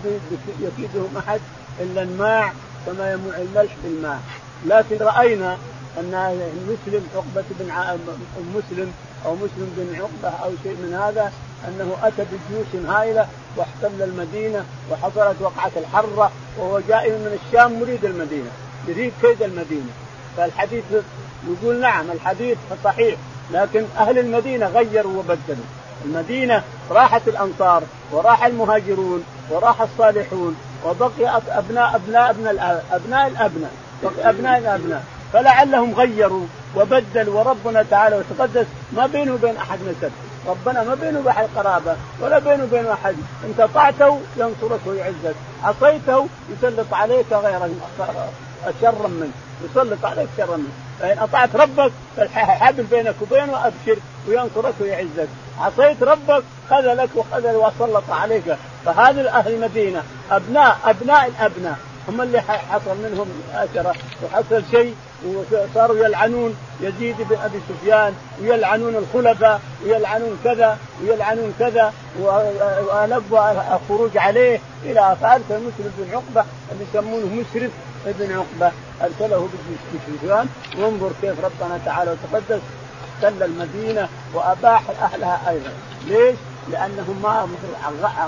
[0.59, 1.41] يفيدهم أحد
[1.79, 2.53] إلا الماء
[2.85, 4.19] كما يموع الملح بالماء
[4.65, 5.57] لكن رأينا
[5.99, 7.71] أن مسلم عقبة بن
[8.55, 8.91] مسلم
[9.25, 11.31] أو مسلم بن عقبة أو شيء من هذا
[11.67, 13.27] أنه أتى بجيوش هائلة
[13.57, 18.51] واحتل المدينة وحصلت وقعه الحرة وهو جاء من الشام مريد المدينة
[18.87, 19.91] يريد كيد المدينة.
[20.37, 20.83] فالحديث
[21.47, 23.15] يقول نعم الحديث صحيح
[23.51, 25.65] لكن أهل المدينة غيروا وبدلوا.
[26.05, 33.71] المدينة راحت الأنصار وراح المهاجرون وراح الصالحون وبقي أبناء أبناء أبناء أبناء الأبناء
[34.03, 35.03] بقي أبناء الأبناء.
[35.33, 40.11] فلعلهم غيروا وبدلوا وربنا تعالى وتقدس ما بينه وبين أحد نسب.
[40.47, 43.15] ربنا ما بينه وبين قرابه ولا بينه وبين أحد.
[43.43, 47.59] إن اطعته ينصرك ويعزك عصيته يسلط عليك غير
[48.81, 49.31] شرا منك
[49.63, 55.27] يسلط عليك شرا منك فإن أطعت ربك فالحبل بينك وبينه ابشر وينصرك ويعزك.
[55.61, 58.57] عصيت ربك خذلك وخذل وسلط عليك.
[58.85, 61.77] فهذه أهل المدينة أبناء أبناء الأبناء.
[62.09, 64.95] هم اللي حصل منهم اثره وحصل شيء
[65.25, 74.59] وصاروا يلعنون يزيد بن أبي سفيان ويلعنون الخلفاء ويلعنون كذا ويلعنون كذا ولبوا الخروج عليه
[74.83, 77.71] إلى فارسل مسلم بن عقبة اللي يسمونه مسرف
[78.07, 78.71] ابن عقبة.
[79.01, 79.75] أرسله بن
[80.07, 80.47] سفيان.
[80.79, 82.61] وانظر كيف ربنا تعالى وتقدس
[83.23, 85.71] احتل المدينة وأباح أهلها أيضا.
[86.07, 86.35] ليش؟
[86.69, 87.47] لأنهم ما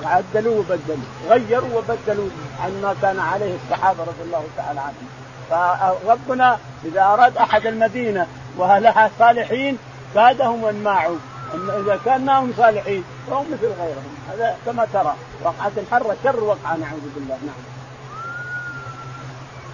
[0.06, 2.30] عدلوا وبدلوا غيروا وبدلوا
[2.64, 5.08] عن ما كان عليه الصحابة رضي الله تعالى عنهم.
[5.50, 8.28] فربنا إذا أراد أحد المدينة
[8.58, 9.78] وأهلها صالحين
[10.16, 11.18] كادهم وانماعوا
[11.54, 14.16] إذا كان معهم صالحين فهم مثل غيرهم.
[14.32, 17.38] هذا كما ترى وقعة الحره شر وقعة نعوذ بالله.
[17.46, 17.64] نعم.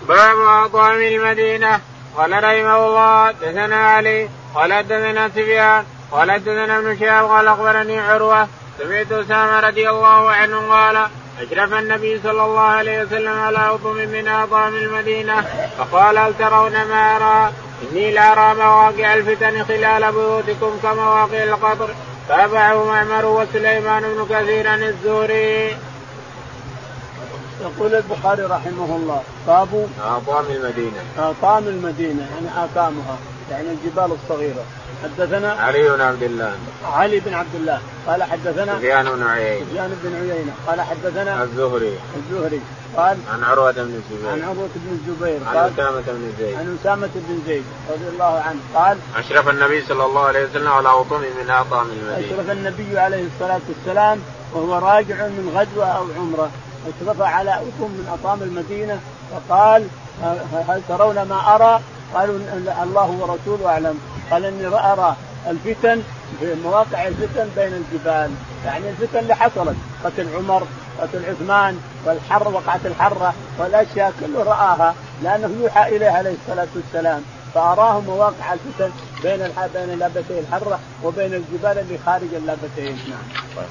[0.08, 1.80] باب اطعام المدينة.
[2.20, 8.48] قال رحمه الله دثنا علي قال دثنا سفيان قال دثنا ابن شهاب قال أخبرني عروة
[8.80, 11.08] سمعت أسامة رضي الله عنه قال
[11.42, 15.46] أشرف النبي صلى الله عليه وسلم على أطم من أطعام المدينة
[15.78, 17.54] فقال هل ترون ما أرى
[17.92, 21.90] إني لأرى مواقع الفتن خلال بيوتكم كمواقع القطر
[22.28, 25.78] تابعه معمر وسليمان بن كثير الزهري.
[27.62, 31.02] يقول البخاري رحمه الله باب أطعام المدينة.
[31.18, 33.18] أطعام المدينة يعني آثامها
[33.52, 34.64] يعني الجبال الصغيرة.
[35.04, 36.54] حدثنا علي بن عبد الله.
[36.84, 37.80] علي بن عبد الله.
[38.08, 39.66] قال حدثنا سفيان بن عيينة.
[39.66, 40.54] سفيان بن عيينة.
[40.68, 42.00] قال حدثنا الزهري.
[42.18, 42.62] الزهري.
[42.98, 44.32] قال عن عروة بن الزبير.
[44.32, 45.40] عن عروة بن الزبير.
[45.48, 46.56] عن أسامة بن زيد.
[46.56, 48.60] عن أسامة بن زيد رضي الله عنه.
[48.76, 52.34] قال أشرف النبي صلى الله عليه وسلم على أطم من أطعم المدينة.
[52.34, 54.20] أشرف النبي عليه الصلاة والسلام
[54.54, 56.50] وهو راجع من غزوة أو عمرة.
[56.88, 59.00] أشرف على أطم من أطعام المدينة
[59.32, 59.88] فقال
[60.68, 61.82] هل ترون ما أرى؟
[62.14, 62.40] قالوا
[62.84, 64.00] الله ورسوله أعلم.
[64.32, 65.16] قال إني ارى
[65.48, 66.02] الفتن
[66.40, 68.32] في مواقع الفتن بين الجبال.
[68.66, 70.64] يعني الفتن اللي حصلت قتل عمر
[71.02, 77.22] قتل عثمان والحر وقعت الحرة والأشياء كله رآها لأنه يوحى اليه عليه الصلاة والسلام.
[77.54, 78.92] فأراه مواقع الفتن.
[79.24, 79.40] بين
[79.74, 83.66] بين اللابتين الحره وبين الجبال اللي خارج اللابتين نعم.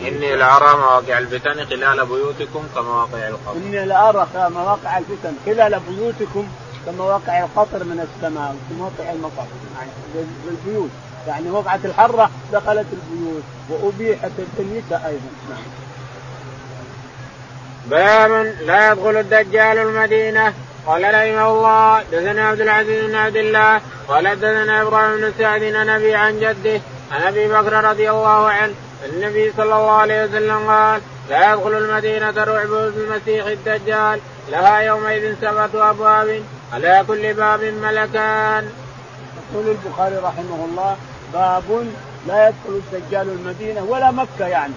[0.00, 3.56] إني لأرى مواقع الفتن خلال بيوتكم كمواقع القطر.
[3.56, 6.48] إني لأرى مواقع الفتن خلال بيوتكم
[6.86, 9.46] كمواقع القطر من السماء وكمواقع المطر
[9.78, 9.90] يعني
[10.44, 10.90] بالبيوت
[11.26, 15.62] يعني وقعت الحرة دخلت البيوت وأبيحت النساء أيضا نعم.
[17.86, 20.54] باب لا يدخل الدجال المدينة
[20.86, 25.88] قال رحمه الله دثنا عبد العزيز بن عبد الله قال دثنا إبراهيم بن سعد عن
[25.88, 26.80] ابي عن جده
[27.12, 32.30] عن أبي بكر رضي الله عنه النبي صلى الله عليه وسلم قال لا يدخل المدينة
[32.30, 38.70] رعب المسيح الدجال لها يومئذ سبعة أبواب على كل باب ملكان.
[39.52, 40.96] يقول البخاري رحمه الله
[41.32, 41.86] باب
[42.26, 44.72] لا يدخل الدجال المدينة ولا مكة يعني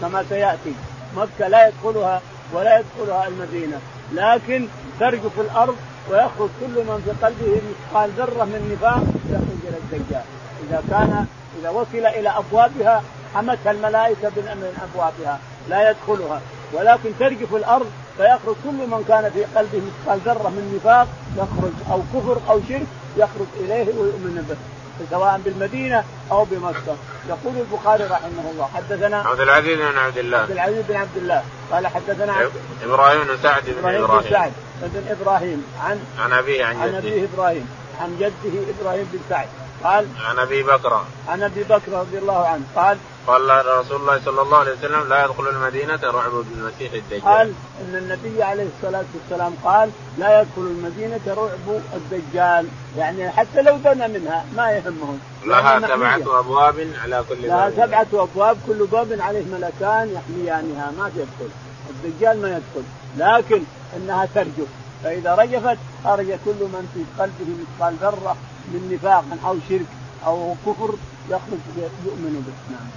[0.00, 0.74] كما سيأتي
[1.16, 2.20] مكة لا يدخلها
[2.54, 3.78] ولا يدخلها المدينة.
[4.12, 4.66] لكن
[5.00, 5.76] ترجف الأرض
[6.10, 10.24] ويخرج كل من في قلبه مثقال ذرة من نفاق يخرج إلى الدجال.
[10.68, 11.26] إذا كان
[11.60, 13.02] إذا وصل إلى أبوابها
[13.34, 16.40] حمتها الملائكة من أبوابها لا يدخلها.
[16.72, 17.86] ولكن ترجف الأرض
[18.16, 22.86] فيخرج كل من كان في قلبه مثقال ذرة من نفاق يخرج أو كفر أو شرك
[23.16, 24.79] يخرج إليه ويؤمن به.
[25.10, 26.96] سواء بالمدينة أو بمكة.
[27.28, 30.38] يقول البخاري رحمه الله حدثنا عبد العزيز بن عبد الله.
[30.38, 31.42] عبد العزيز بن عبد الله.
[31.72, 32.50] قال حدثنا
[32.84, 35.64] إبراهيم بن سعد بن إبراهيم بن سعد بن إبراهيم.
[35.84, 36.82] عن عن أبيه عن جده.
[36.82, 37.68] عن أبيه إبراهيم.
[38.00, 39.48] عن جده إبراهيم بن سعد.
[39.84, 41.04] قال عن أبي بكر.
[41.28, 42.62] عن أبي بكر رضي الله عنه.
[42.76, 47.22] قال قال رسول الله صلى الله عليه وسلم لا يدخل المدينة رعب بالمسيح الدجال.
[47.22, 53.76] قال إن النبي عليه الصلاة والسلام قال لا يدخل المدينة رعب الدجال، يعني حتى لو
[53.76, 55.20] بنى منها ما يهمهم.
[55.46, 57.44] لها سبعة أبواب على كل باب.
[57.44, 61.50] لها سبعة أبواب كل باب عليه ملكان يحميانها ما تدخل.
[61.90, 62.84] الدجال ما يدخل،
[63.16, 63.62] لكن
[63.96, 64.68] إنها ترجف،
[65.04, 68.36] فإذا رجفت خرج كل من في قلبه مثقال ذرة
[68.68, 69.86] من نفاق أو شرك
[70.26, 70.94] أو كفر
[71.28, 71.60] يخرج
[72.06, 72.88] يؤمن به، نعم.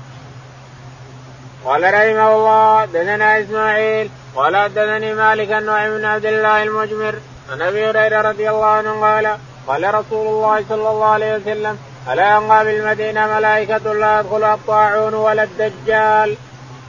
[1.65, 7.15] قال رحمه الله دثنا إسماعيل قال حدثني مالك النوع بن عبد الله المجمر
[7.51, 11.77] عن أبي هريرة رضي الله عنه قال قال رسول الله صلى الله عليه وسلم
[12.11, 16.37] ألا ينقى بالمدينة ملائكة لا يدخلها الطاعون ولا الدجال.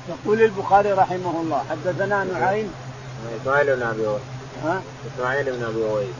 [0.08, 2.74] يقول البخاري رحمه الله حدثنا نعيم.
[3.42, 4.22] إسماعيل بن أبي أويس.
[4.64, 6.14] ها؟ إسماعيل بن أبي أويس.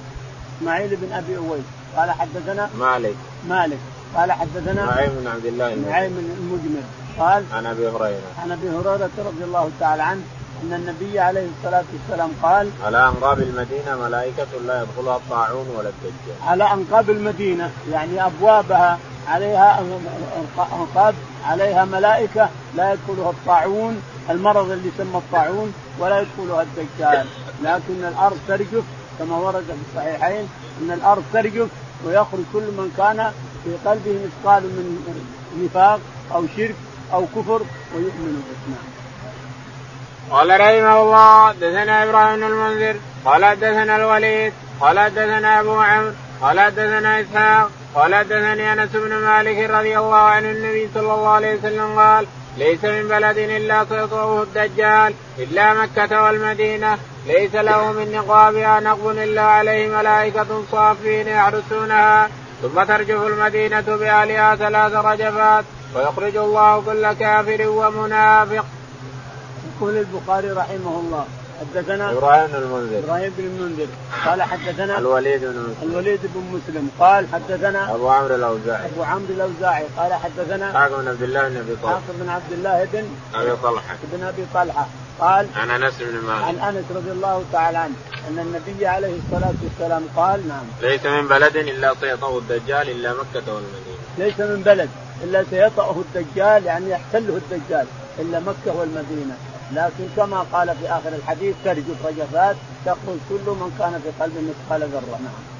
[0.59, 1.65] إسماعيل بن أبي أويس.
[1.97, 3.15] قال حدثنا مالك.
[3.49, 3.79] مالك.
[4.17, 6.83] قال حدثنا نعيم بن عبد الله نعيم المجمر.
[7.19, 8.21] قال عن أبي هريرة.
[8.43, 10.23] عن أبي هريرة رضي الله تعالى عنه
[10.63, 16.37] أن النبي عليه الصلاة والسلام قال على أنقاب المدينة ملائكة لا يدخلها الطاعون ولا الدجال.
[16.47, 18.99] على أنقاب المدينة يعني أبوابها
[19.29, 19.81] عليها
[20.73, 27.27] أنقاب عليها ملائكة لا يدخلها الطاعون المرض اللي يسمى الطاعون ولا يدخلها الدجال.
[27.63, 28.85] لكن الأرض ترجف
[29.19, 30.49] كما ورد في الصحيحين
[30.83, 31.69] إن الأرض ترجف
[32.05, 33.33] ويخرج كل من كان
[33.65, 34.99] في قلبه مثقال من
[35.65, 36.01] نفاق
[36.35, 36.75] أو شرك
[37.15, 37.61] أو كفر
[37.95, 38.77] ويؤمن به.
[40.31, 47.21] قال رحمه الله دثنا إبراهيم المنذر قال دثنا الوليد قال دثنا أبو عمرو قال دثنا
[47.21, 52.27] إسحاق قال دثني أنس بن مالك رضي الله عن النبي صلى الله عليه وسلم قال
[52.57, 56.99] ليس من بلد إلا سيطره الدجال إلا مكة والمدينة.
[57.27, 62.29] ليس له من نقابها نقب إلا عليه ملائكة صافين يحرسونها.
[62.63, 65.65] ثم ترجف المدينة بأهلها ثلاث رجفات.
[65.95, 68.65] ويخرج الله كل كافر ومنافق.
[69.77, 71.25] يقول البخاري رحمه الله
[71.61, 72.99] حدثنا إبراهيم بن المنذر.
[72.99, 73.87] إبراهيم بن المنذر.
[74.27, 75.91] قال حدثنا الوليد بن مسلم.
[75.91, 76.91] الوليد بن مسلم.
[77.01, 78.87] قال حدثنا أبو عمرو الأوزاعي.
[78.87, 79.85] أبو عمرو الأوزاعي.
[79.97, 81.95] قال حدثنا حاكم بن عبد الله بن أبي طلحة.
[81.95, 83.97] حاكم بن عبد الله بن أبي طلحة.
[84.13, 84.87] بن أبي طلحة.
[85.21, 86.45] قال عن أنس بن مالك.
[86.45, 87.95] عن أنس رضي الله تعالى عنه
[88.29, 90.65] أن النبي عليه الصلاة والسلام قال نعم.
[90.83, 93.99] ليس من بلد إلا سيطأه الدجال إلا مكة والمدينة.
[94.19, 94.89] ليس من بلد.
[95.23, 97.87] إلا سيطأه الدجال يعني يحتله الدجال
[98.19, 99.37] إلا مكة والمدينة
[99.73, 102.57] لكن كما قال في آخر الحديث ترجف رجفات
[102.87, 105.55] تخرج كل من كان في قلبه مثقال ذرة نعم.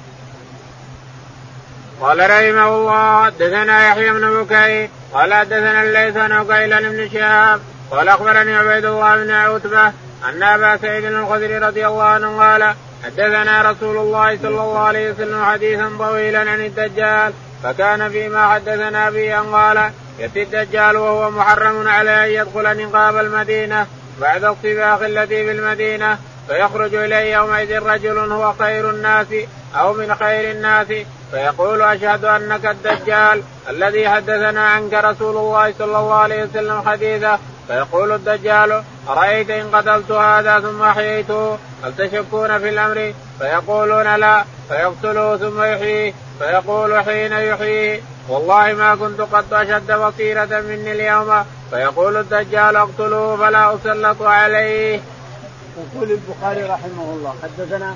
[2.01, 8.09] قال رحمه الله حدثنا يحيى بن بكير قال حدثنا الليث بن عقيل بن شهاب قال
[8.09, 9.87] أخبرني عبيد الله بن عتبة
[10.29, 15.45] أن أبا سعيد الخدري رضي الله عنه قال حدثنا رسول الله صلى الله عليه وسلم
[15.45, 17.33] حديثا طويلا عن الدجال
[17.63, 23.87] فكان فيما حدثنا به أن قال ياتي الدجال وهو محرم عليه أن يدخل نقاب المدينة
[24.21, 29.27] بعد الطباخ التي بالمدينة فيخرج إليه يومئذ رجل هو خير الناس
[29.75, 30.87] أو من خير الناس
[31.31, 37.39] فيقول أشهد أنك الدجال الذي حدثنا عنك رسول الله صلى الله عليه وسلم حديثا.
[37.67, 45.37] فيقول الدجال أرأيت إن قتلت هذا ثم أحييته هل تشكون في الأمر؟ فيقولون لا فيقتله
[45.37, 51.45] ثم يحييه فيقول حين يحييه والله ما كنت قد أشد بصيرة مني اليوم.
[51.71, 54.99] فيقول الدجال اقتلوه فلا أسلط عليه.
[55.77, 57.95] يقول البخاري رحمه الله حدثنا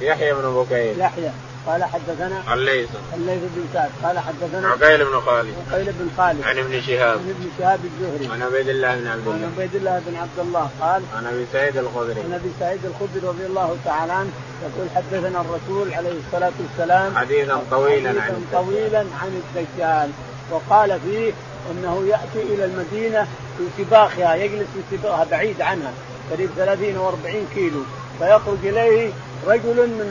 [0.00, 1.30] يحيى بن بكير يحيى.
[1.66, 2.88] قال حدثنا الليث.
[3.14, 3.90] الليث بن سعد.
[4.02, 5.54] قال حدثنا عقيل بن خالد.
[5.72, 6.42] عقيل بن خالد.
[6.44, 7.18] عن ابن شهاب.
[7.18, 8.32] عن ابن شهاب الزهري.
[8.32, 10.70] عن عبيد الله بن عبد عن الله عبيد الله بن عبد الله.
[10.80, 12.20] قال عن أبي سعيد الخدري.
[12.20, 14.30] عن أبي سعيد الخدري رضي الله تعالى عنه
[14.62, 20.10] يقول حدثنا الرسول عليه الصلاة والسلام حديثا طويلا عن حديثا طويلا عن الدجال.
[20.50, 21.32] وقال فيه
[21.70, 23.26] إنه يأتي إلى المدينة
[23.58, 25.92] في سباخها يجلس في سباخها بعيد عنها
[26.30, 27.80] قريب 30 أو 40 كيلو
[28.18, 29.10] فيخرج إليه
[29.46, 30.08] رجل من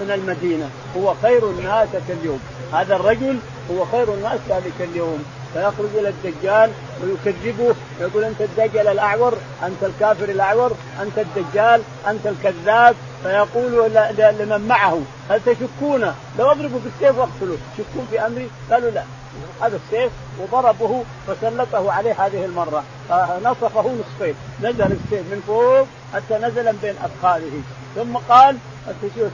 [0.00, 0.70] من المدينة.
[0.96, 2.40] هو خير الناس اليوم.
[2.72, 3.38] هذا الرجل
[3.70, 5.24] هو خير الناس ذلك اليوم.
[5.54, 6.70] فيخرج إلى الدجال
[7.02, 7.74] ويكذبه.
[8.00, 10.72] يقول أنت الدجال الأعور أنت الكافر الأعور
[11.02, 12.94] أنت الدجال أنت الكذاب.
[13.22, 13.92] فيقول
[14.38, 15.00] لمن معه
[15.30, 19.04] هل تشكون؟ لو اضربه بالسيف واقتله تشكون في أمري؟ قالوا لا.
[19.62, 22.84] هذا السيف وضربه وسلطه عليه هذه المرة.
[23.08, 24.34] فنصفه نصفين.
[24.62, 27.62] نزل السيف من فوق حتى نزل بين اذخاذه
[27.96, 28.56] ثم قال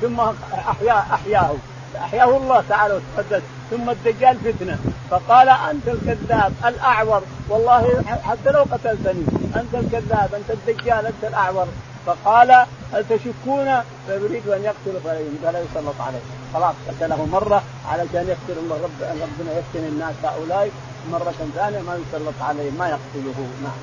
[0.00, 0.20] ثم
[0.54, 1.54] احياه احياه
[1.96, 4.78] أحياه الله تعالى وتقدس ثم الدجال فتنة.
[5.10, 7.22] فقال أنت الكذاب الأعور.
[7.48, 9.24] والله حتى لو قتلتني.
[9.56, 11.66] أنت الكذاب أنت الدجال أنت الأعور.
[12.06, 15.00] فقال هل تشكون فيريد أن يقتل
[15.42, 16.20] فلا يسلط عليه
[16.54, 20.70] خلاص قتله مرة علشان يقتل الله رب ربنا يفتن الناس هؤلاء
[21.12, 21.80] مرة ثانية.
[21.80, 23.48] ما يسلط عليه ما يقتله.
[23.62, 23.78] نعم.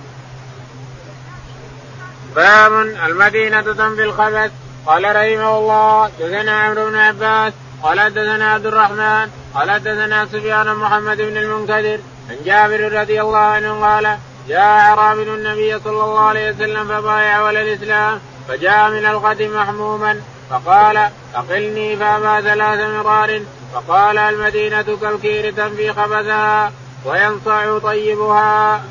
[2.35, 4.51] باب المدينة تنفي الخبث.
[4.85, 7.53] قال رحمه الله دثنا عمرو بن عباس
[7.83, 13.85] قال دثنا عبد الرحمن قال دثنا سفيان محمد بن المنكدر عن جابر رضي الله عنه
[13.85, 14.17] قال
[14.47, 21.09] جاء اعرابي النبي صلى الله عليه وسلم فبايع ولا الإسلام فجاء من الغد محموما فقال
[21.35, 23.41] أقلني فأبى ثلاث مرار
[23.73, 26.71] فقال المدينة كالكير تنفي خبثها
[27.05, 28.83] وينصع طيبها.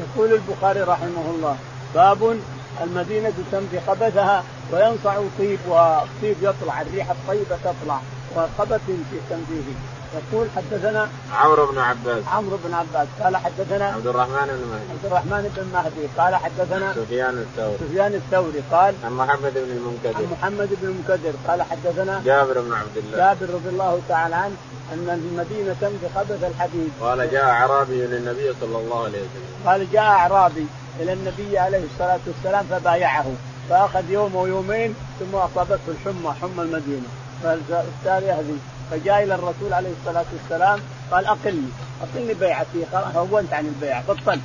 [0.00, 1.56] يقول البخاري رحمه الله
[1.94, 2.40] باب
[2.84, 8.00] المدينة تنفي خبثها وينصع طيبها، الطيب يطلع الريح الطيبة تطلع
[8.36, 9.74] وخبث في تنفيه
[10.14, 12.24] يقول حدثنا عمرو بن عباس.
[12.32, 13.08] عمرو بن عباس.
[13.22, 14.92] قال حدثنا عبد الرحمن بن مهدي.
[14.92, 16.08] عبد الرحمن بن مهدي.
[16.18, 17.76] قال حدثنا سفيان الثوري.
[17.88, 18.62] سفيان الثوري.
[18.72, 20.16] قال عن محمد بن المنكدر.
[20.16, 21.32] عن محمد بن المنكدر.
[21.48, 23.16] قال حدثنا جابر بن عبد الله.
[23.16, 24.56] جابر رضي الله تعالى عنه
[24.92, 26.90] أن المدينة تمضي خبث الحديد.
[27.00, 29.66] قال جاء أعرابي للنبي صلى الله عليه وسلم.
[29.66, 30.66] قال جاء أعرابي.
[31.00, 33.26] إلى النبي عليه الصلاة والسلام فبايعه.
[33.70, 37.06] فأخذ يوم ويومين ثم أصابته الحمى حمى المدينة.
[37.42, 38.56] فالتالي هذه
[38.90, 40.80] فجاء إلى الرسول عليه الصلاة والسلام
[41.10, 41.68] قال أقلني.
[42.02, 42.84] أقلني بيعتي.
[43.16, 44.40] هونت عن البيعه بطلت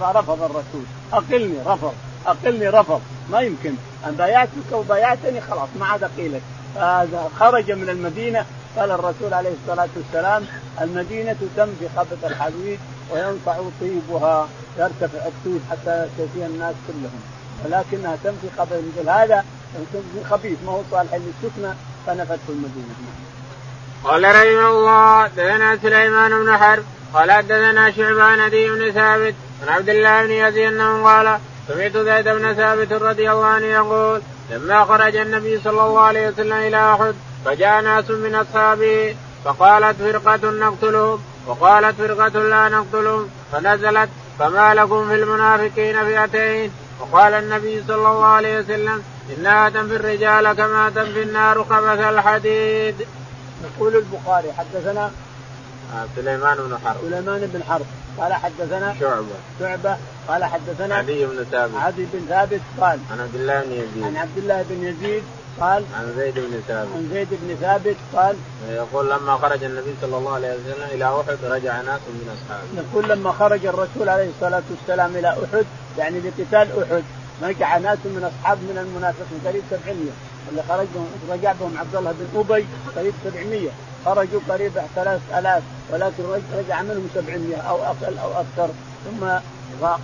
[0.00, 0.84] فرفض الرسول.
[1.12, 1.94] أقلني رفض.
[2.26, 3.00] أقلني رفض.
[3.30, 3.74] ما يمكن.
[4.06, 6.42] ان بايعتك وبايعتني خلاص ما عاد أقيلك.
[7.38, 8.44] خرج من المدينة.
[8.76, 10.46] قال الرسول عليه الصلاة والسلام
[10.80, 12.78] المدينة تنفي خبث الحديد
[13.10, 14.48] وينصع طيبها.
[14.78, 17.20] يرتفع الطيب حتى يستفيها الناس كلهم.
[17.64, 19.44] ولكنها تنفي خبث مثل هذا
[20.30, 21.74] خبيث ما هو صالح للسكنى
[22.06, 22.94] فنفته المدينة.
[24.04, 29.88] قال رحمه الله دثنا سليمان بن حرب قال حدثنا شعبان ابي بن ثابت عن عبد
[29.88, 35.16] الله بن يزيد أنه قال سمعت زيد بن ثابت رضي الله عنه يقول لما خرج
[35.16, 37.14] النبي صلى الله عليه وسلم إلى أحد
[37.44, 44.08] فجاء ناس من أصحابه فقالت فرقة نقتلهم وقالت فرقة لا نقتلهم فنزلت
[44.40, 46.70] فما لكم في المنافقين فئتين.
[47.00, 49.02] وقال النبي صلى الله عليه وسلم
[49.38, 52.94] انها تنفي الرجال كما تنفي النار خبث الحديد.
[53.64, 55.10] يقول البخاري حدثنا
[55.94, 56.96] آه، سليمان بن حرب.
[57.00, 57.86] سليمان بن حرب.
[58.18, 59.26] قال حدثنا شعبة.
[59.60, 59.96] شعبة.
[60.28, 61.74] قال حدثنا عدي بن ثابت.
[61.76, 64.04] عدي بن ثابت قال عن عبد الله بن يزيد.
[64.04, 65.22] عن عبد الله بن يزيد
[65.60, 66.88] قال عن زيد بن ثابت.
[66.96, 68.36] عن زيد بن ثابت قال
[68.68, 72.88] يقول لما خرج النبي صلى الله عليه وسلم إلى أحد رجع ناس من أصحابه.
[72.88, 75.66] يقول لما خرج الرسول عليه الصلاة والسلام إلى أحد
[75.98, 77.02] يعني لقتال أحد
[77.42, 79.96] رجع ناس من أصحاب من المنافقين قريب 700
[80.50, 80.86] اللي خرج
[81.30, 83.68] رجع بهم عبد الله بن أبي قريب 700
[84.04, 86.22] خرجوا قريب 3000 ولكن
[86.58, 88.72] رجع منهم 700 أو أقل أو أكثر.
[89.04, 89.26] ثم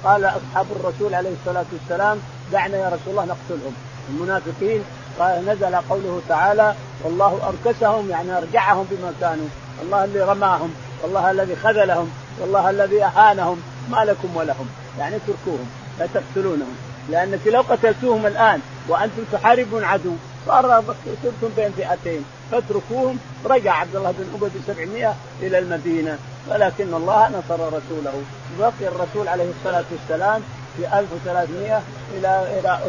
[0.05, 2.19] قال أصحاب الرسول عليه الصلاة والسلام
[2.53, 3.75] دعنا يا رسول الله نقتلهم.
[4.09, 4.83] المنافقين
[5.19, 9.47] قال نزل قوله تعالى والله أركسهم يعني أرجعهم بما كانوا.
[9.83, 12.11] الله اللي رماهم والله الذي خذلهم
[12.41, 14.69] والله الذي اهانهم ما لكم ولهم.
[14.99, 16.77] يعني اتركوهم لا تقتلونهم.
[17.11, 20.13] لأنك لو قتلتوهم الآن وأنتم تحاربون عدو
[20.47, 20.85] صار
[21.23, 22.25] صرتم بين فئتين.
[22.53, 23.19] فاتركوهم.
[23.45, 26.19] رجع عبد الله بن أبي ب 700 إلى المدينة.
[26.51, 28.23] ولكن الله نصر رسوله.
[28.59, 30.43] بقي الرسول عليه الصلاة والسلام
[30.77, 31.83] في 1300
[32.15, 32.81] إلى إلى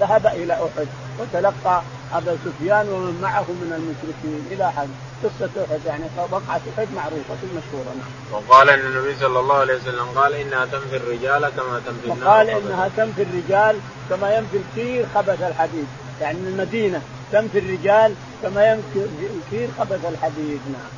[0.00, 0.88] ذهب إلى أحد
[1.18, 1.82] وتلقى
[2.12, 4.46] أبا سفيان ومن معه من المشركين.
[4.50, 4.88] إلى حد.
[5.24, 7.94] قصة أحد يعني وقعه أحد معروفة مشهورة.
[8.32, 12.50] وقال إن النبي صلى الله عليه وسلم قال إنها تنفي الرجال كما تنفي النار وقال
[12.50, 13.76] إنها تنفي الرجال
[14.10, 15.86] كما ينفي الكير خبث الحديد.
[16.20, 20.60] يعني المدينة تنفي الرجال كما ينفي الكير خبث الحديد.
[20.72, 20.90] نعم.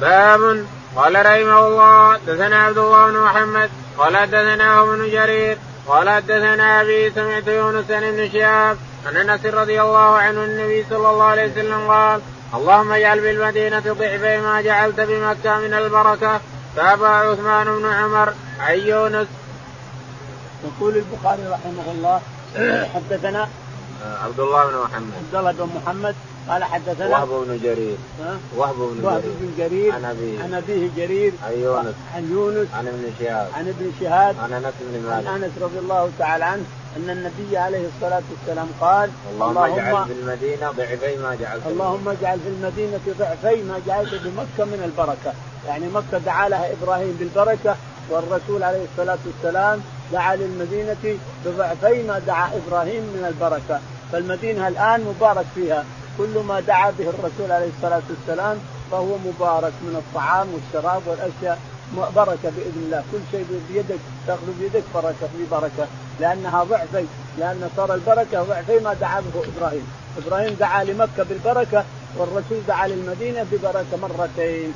[0.00, 0.66] باب
[0.96, 7.10] قال رحمه الله دثنا عبد الله بن محمد قال دثنا ابن جرير قال حدثنا أبي
[7.10, 8.76] سمعت يونس بن شهاب
[9.06, 12.20] عن أنس رضي الله عنه النبي صلى الله عليه وسلم قال
[12.54, 16.40] اللهم اجعل بالمدينة ضعفي ما جعلت بمكة من البركة
[16.76, 19.26] تابع عثمان بن عمر عن يونس.
[20.64, 22.20] يقول البخاري رحمه الله
[22.94, 23.48] حدثنا
[24.24, 26.14] عبد الله بن محمد عبد الله بن محمد
[26.48, 27.96] قال حدثنا وهب بن جرير.
[28.56, 29.92] وهب بن وهب بن جرير.
[29.92, 30.42] عن أبيه.
[30.42, 31.32] عن أبيه جرير.
[31.44, 31.94] عن يونس.
[32.14, 32.68] عن يونس.
[32.74, 33.48] عن ابن شهاب.
[33.54, 34.36] عن ابن شهاب.
[34.42, 35.26] عن أنس بن مالك.
[35.26, 36.64] عن أنس رضي الله تعالى عنه
[36.96, 42.08] أن النبي عليه الصلاة والسلام قال اللهم, اللهم اجعل في المدينة ضعفي ما جعلت اللهم
[42.08, 45.32] اجعل في المدينة ضعفي ما جعلت بمكه من البركة.
[45.66, 47.76] يعني مكة دعا لها إبراهيم بالبركة
[48.10, 49.80] والرسول عليه الصلاة والسلام
[50.12, 53.80] دعا للمدينة بضعفي ما دعا إبراهيم من البركة.
[54.12, 55.84] فالمدينة الآن مبارك فيها.
[56.18, 58.56] كل ما دعا به الرسول عليه الصلاة والسلام
[58.90, 61.58] فهو مبارك من الطعام والشراب والأشياء.
[62.16, 65.86] بركة بإذن الله، كل شيء بيدك تأخذ بيدك بركة في بركة.
[66.20, 67.04] لأنها ضعفي
[67.38, 69.86] لأن صار البركة ضعفي ما دعا به إبراهيم،
[70.26, 71.84] إبراهيم دعا لمكة بالبركة
[72.16, 74.74] والرسول دعا للمدينة ببركة مرتين.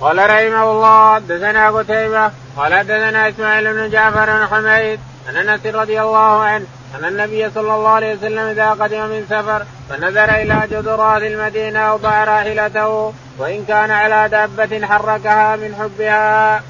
[0.00, 6.02] قال رحمه الله دثنا قتيبة قال دثنا إسماعيل بن جعفر بن حميد عن انس رضي
[6.02, 6.66] الله عنه
[6.98, 12.24] أن النبي صلى الله عليه وسلم إذا قدم من سفر فنظر إلى جدرات المدينة اوضع
[12.24, 16.62] راحلته وإن كان على دابة حركها من حبها.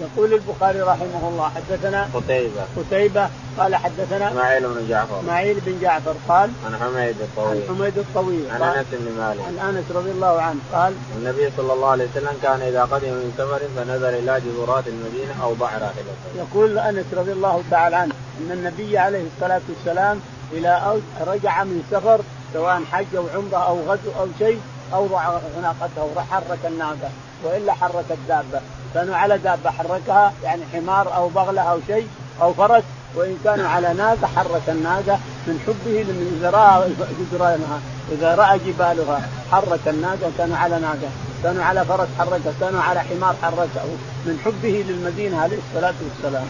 [0.00, 2.62] يقول البخاري رحمه الله حدثنا قتيبة.
[2.76, 3.28] قتيبة
[3.58, 5.20] قال حدثنا إسماعيل بن جعفر.
[5.20, 7.62] إسماعيل بن جعفر قال عن حميد الطويل.
[7.62, 9.40] عن حميد الطويل عن أنس بن مالك.
[9.40, 13.34] عن أنس رضي الله عنه قال النبي صلى الله عليه وسلم كان إذا قدم من
[13.38, 16.16] سفر فنظر إلى جذورات المدينة اوضع راحلته.
[16.36, 20.20] يقول أنس رضي الله تعالى عنه أن النبي عليه الصلاة والسلام
[20.52, 22.20] إلى رجع من سفر
[22.52, 24.60] سواء حج أو عمرة أو غزو أو شيء
[24.94, 27.10] اوضع ناقته حرك الناقة
[27.44, 28.60] وإلا حرك الدابة.
[28.96, 32.08] كانوا على دابه حركها يعني حمار أو بغلة أو شيء
[32.42, 32.84] أو فرس
[33.14, 36.90] وإن كانوا على ناقة حرك الناقة من حبه لمن اذا راى
[37.20, 37.78] جدرانها.
[38.12, 41.10] إذا رأى جبالها حرك الناقة كانوا على ناقة.
[41.42, 43.84] كانوا على فرس حركه كانوا على حمار حركه.
[44.26, 46.48] من حبه للمدينة عليه الصلاة والسلام.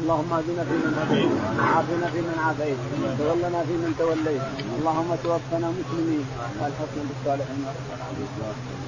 [0.00, 4.42] اللهم اهدنا فيمن هديت وعافنا فيمن عافيت وتولنا فيمن توليت.
[4.78, 6.26] اللهم توفنا مسلمين.
[6.60, 7.66] والحقنا بالصالحين.
[8.38, 8.87] Thank you.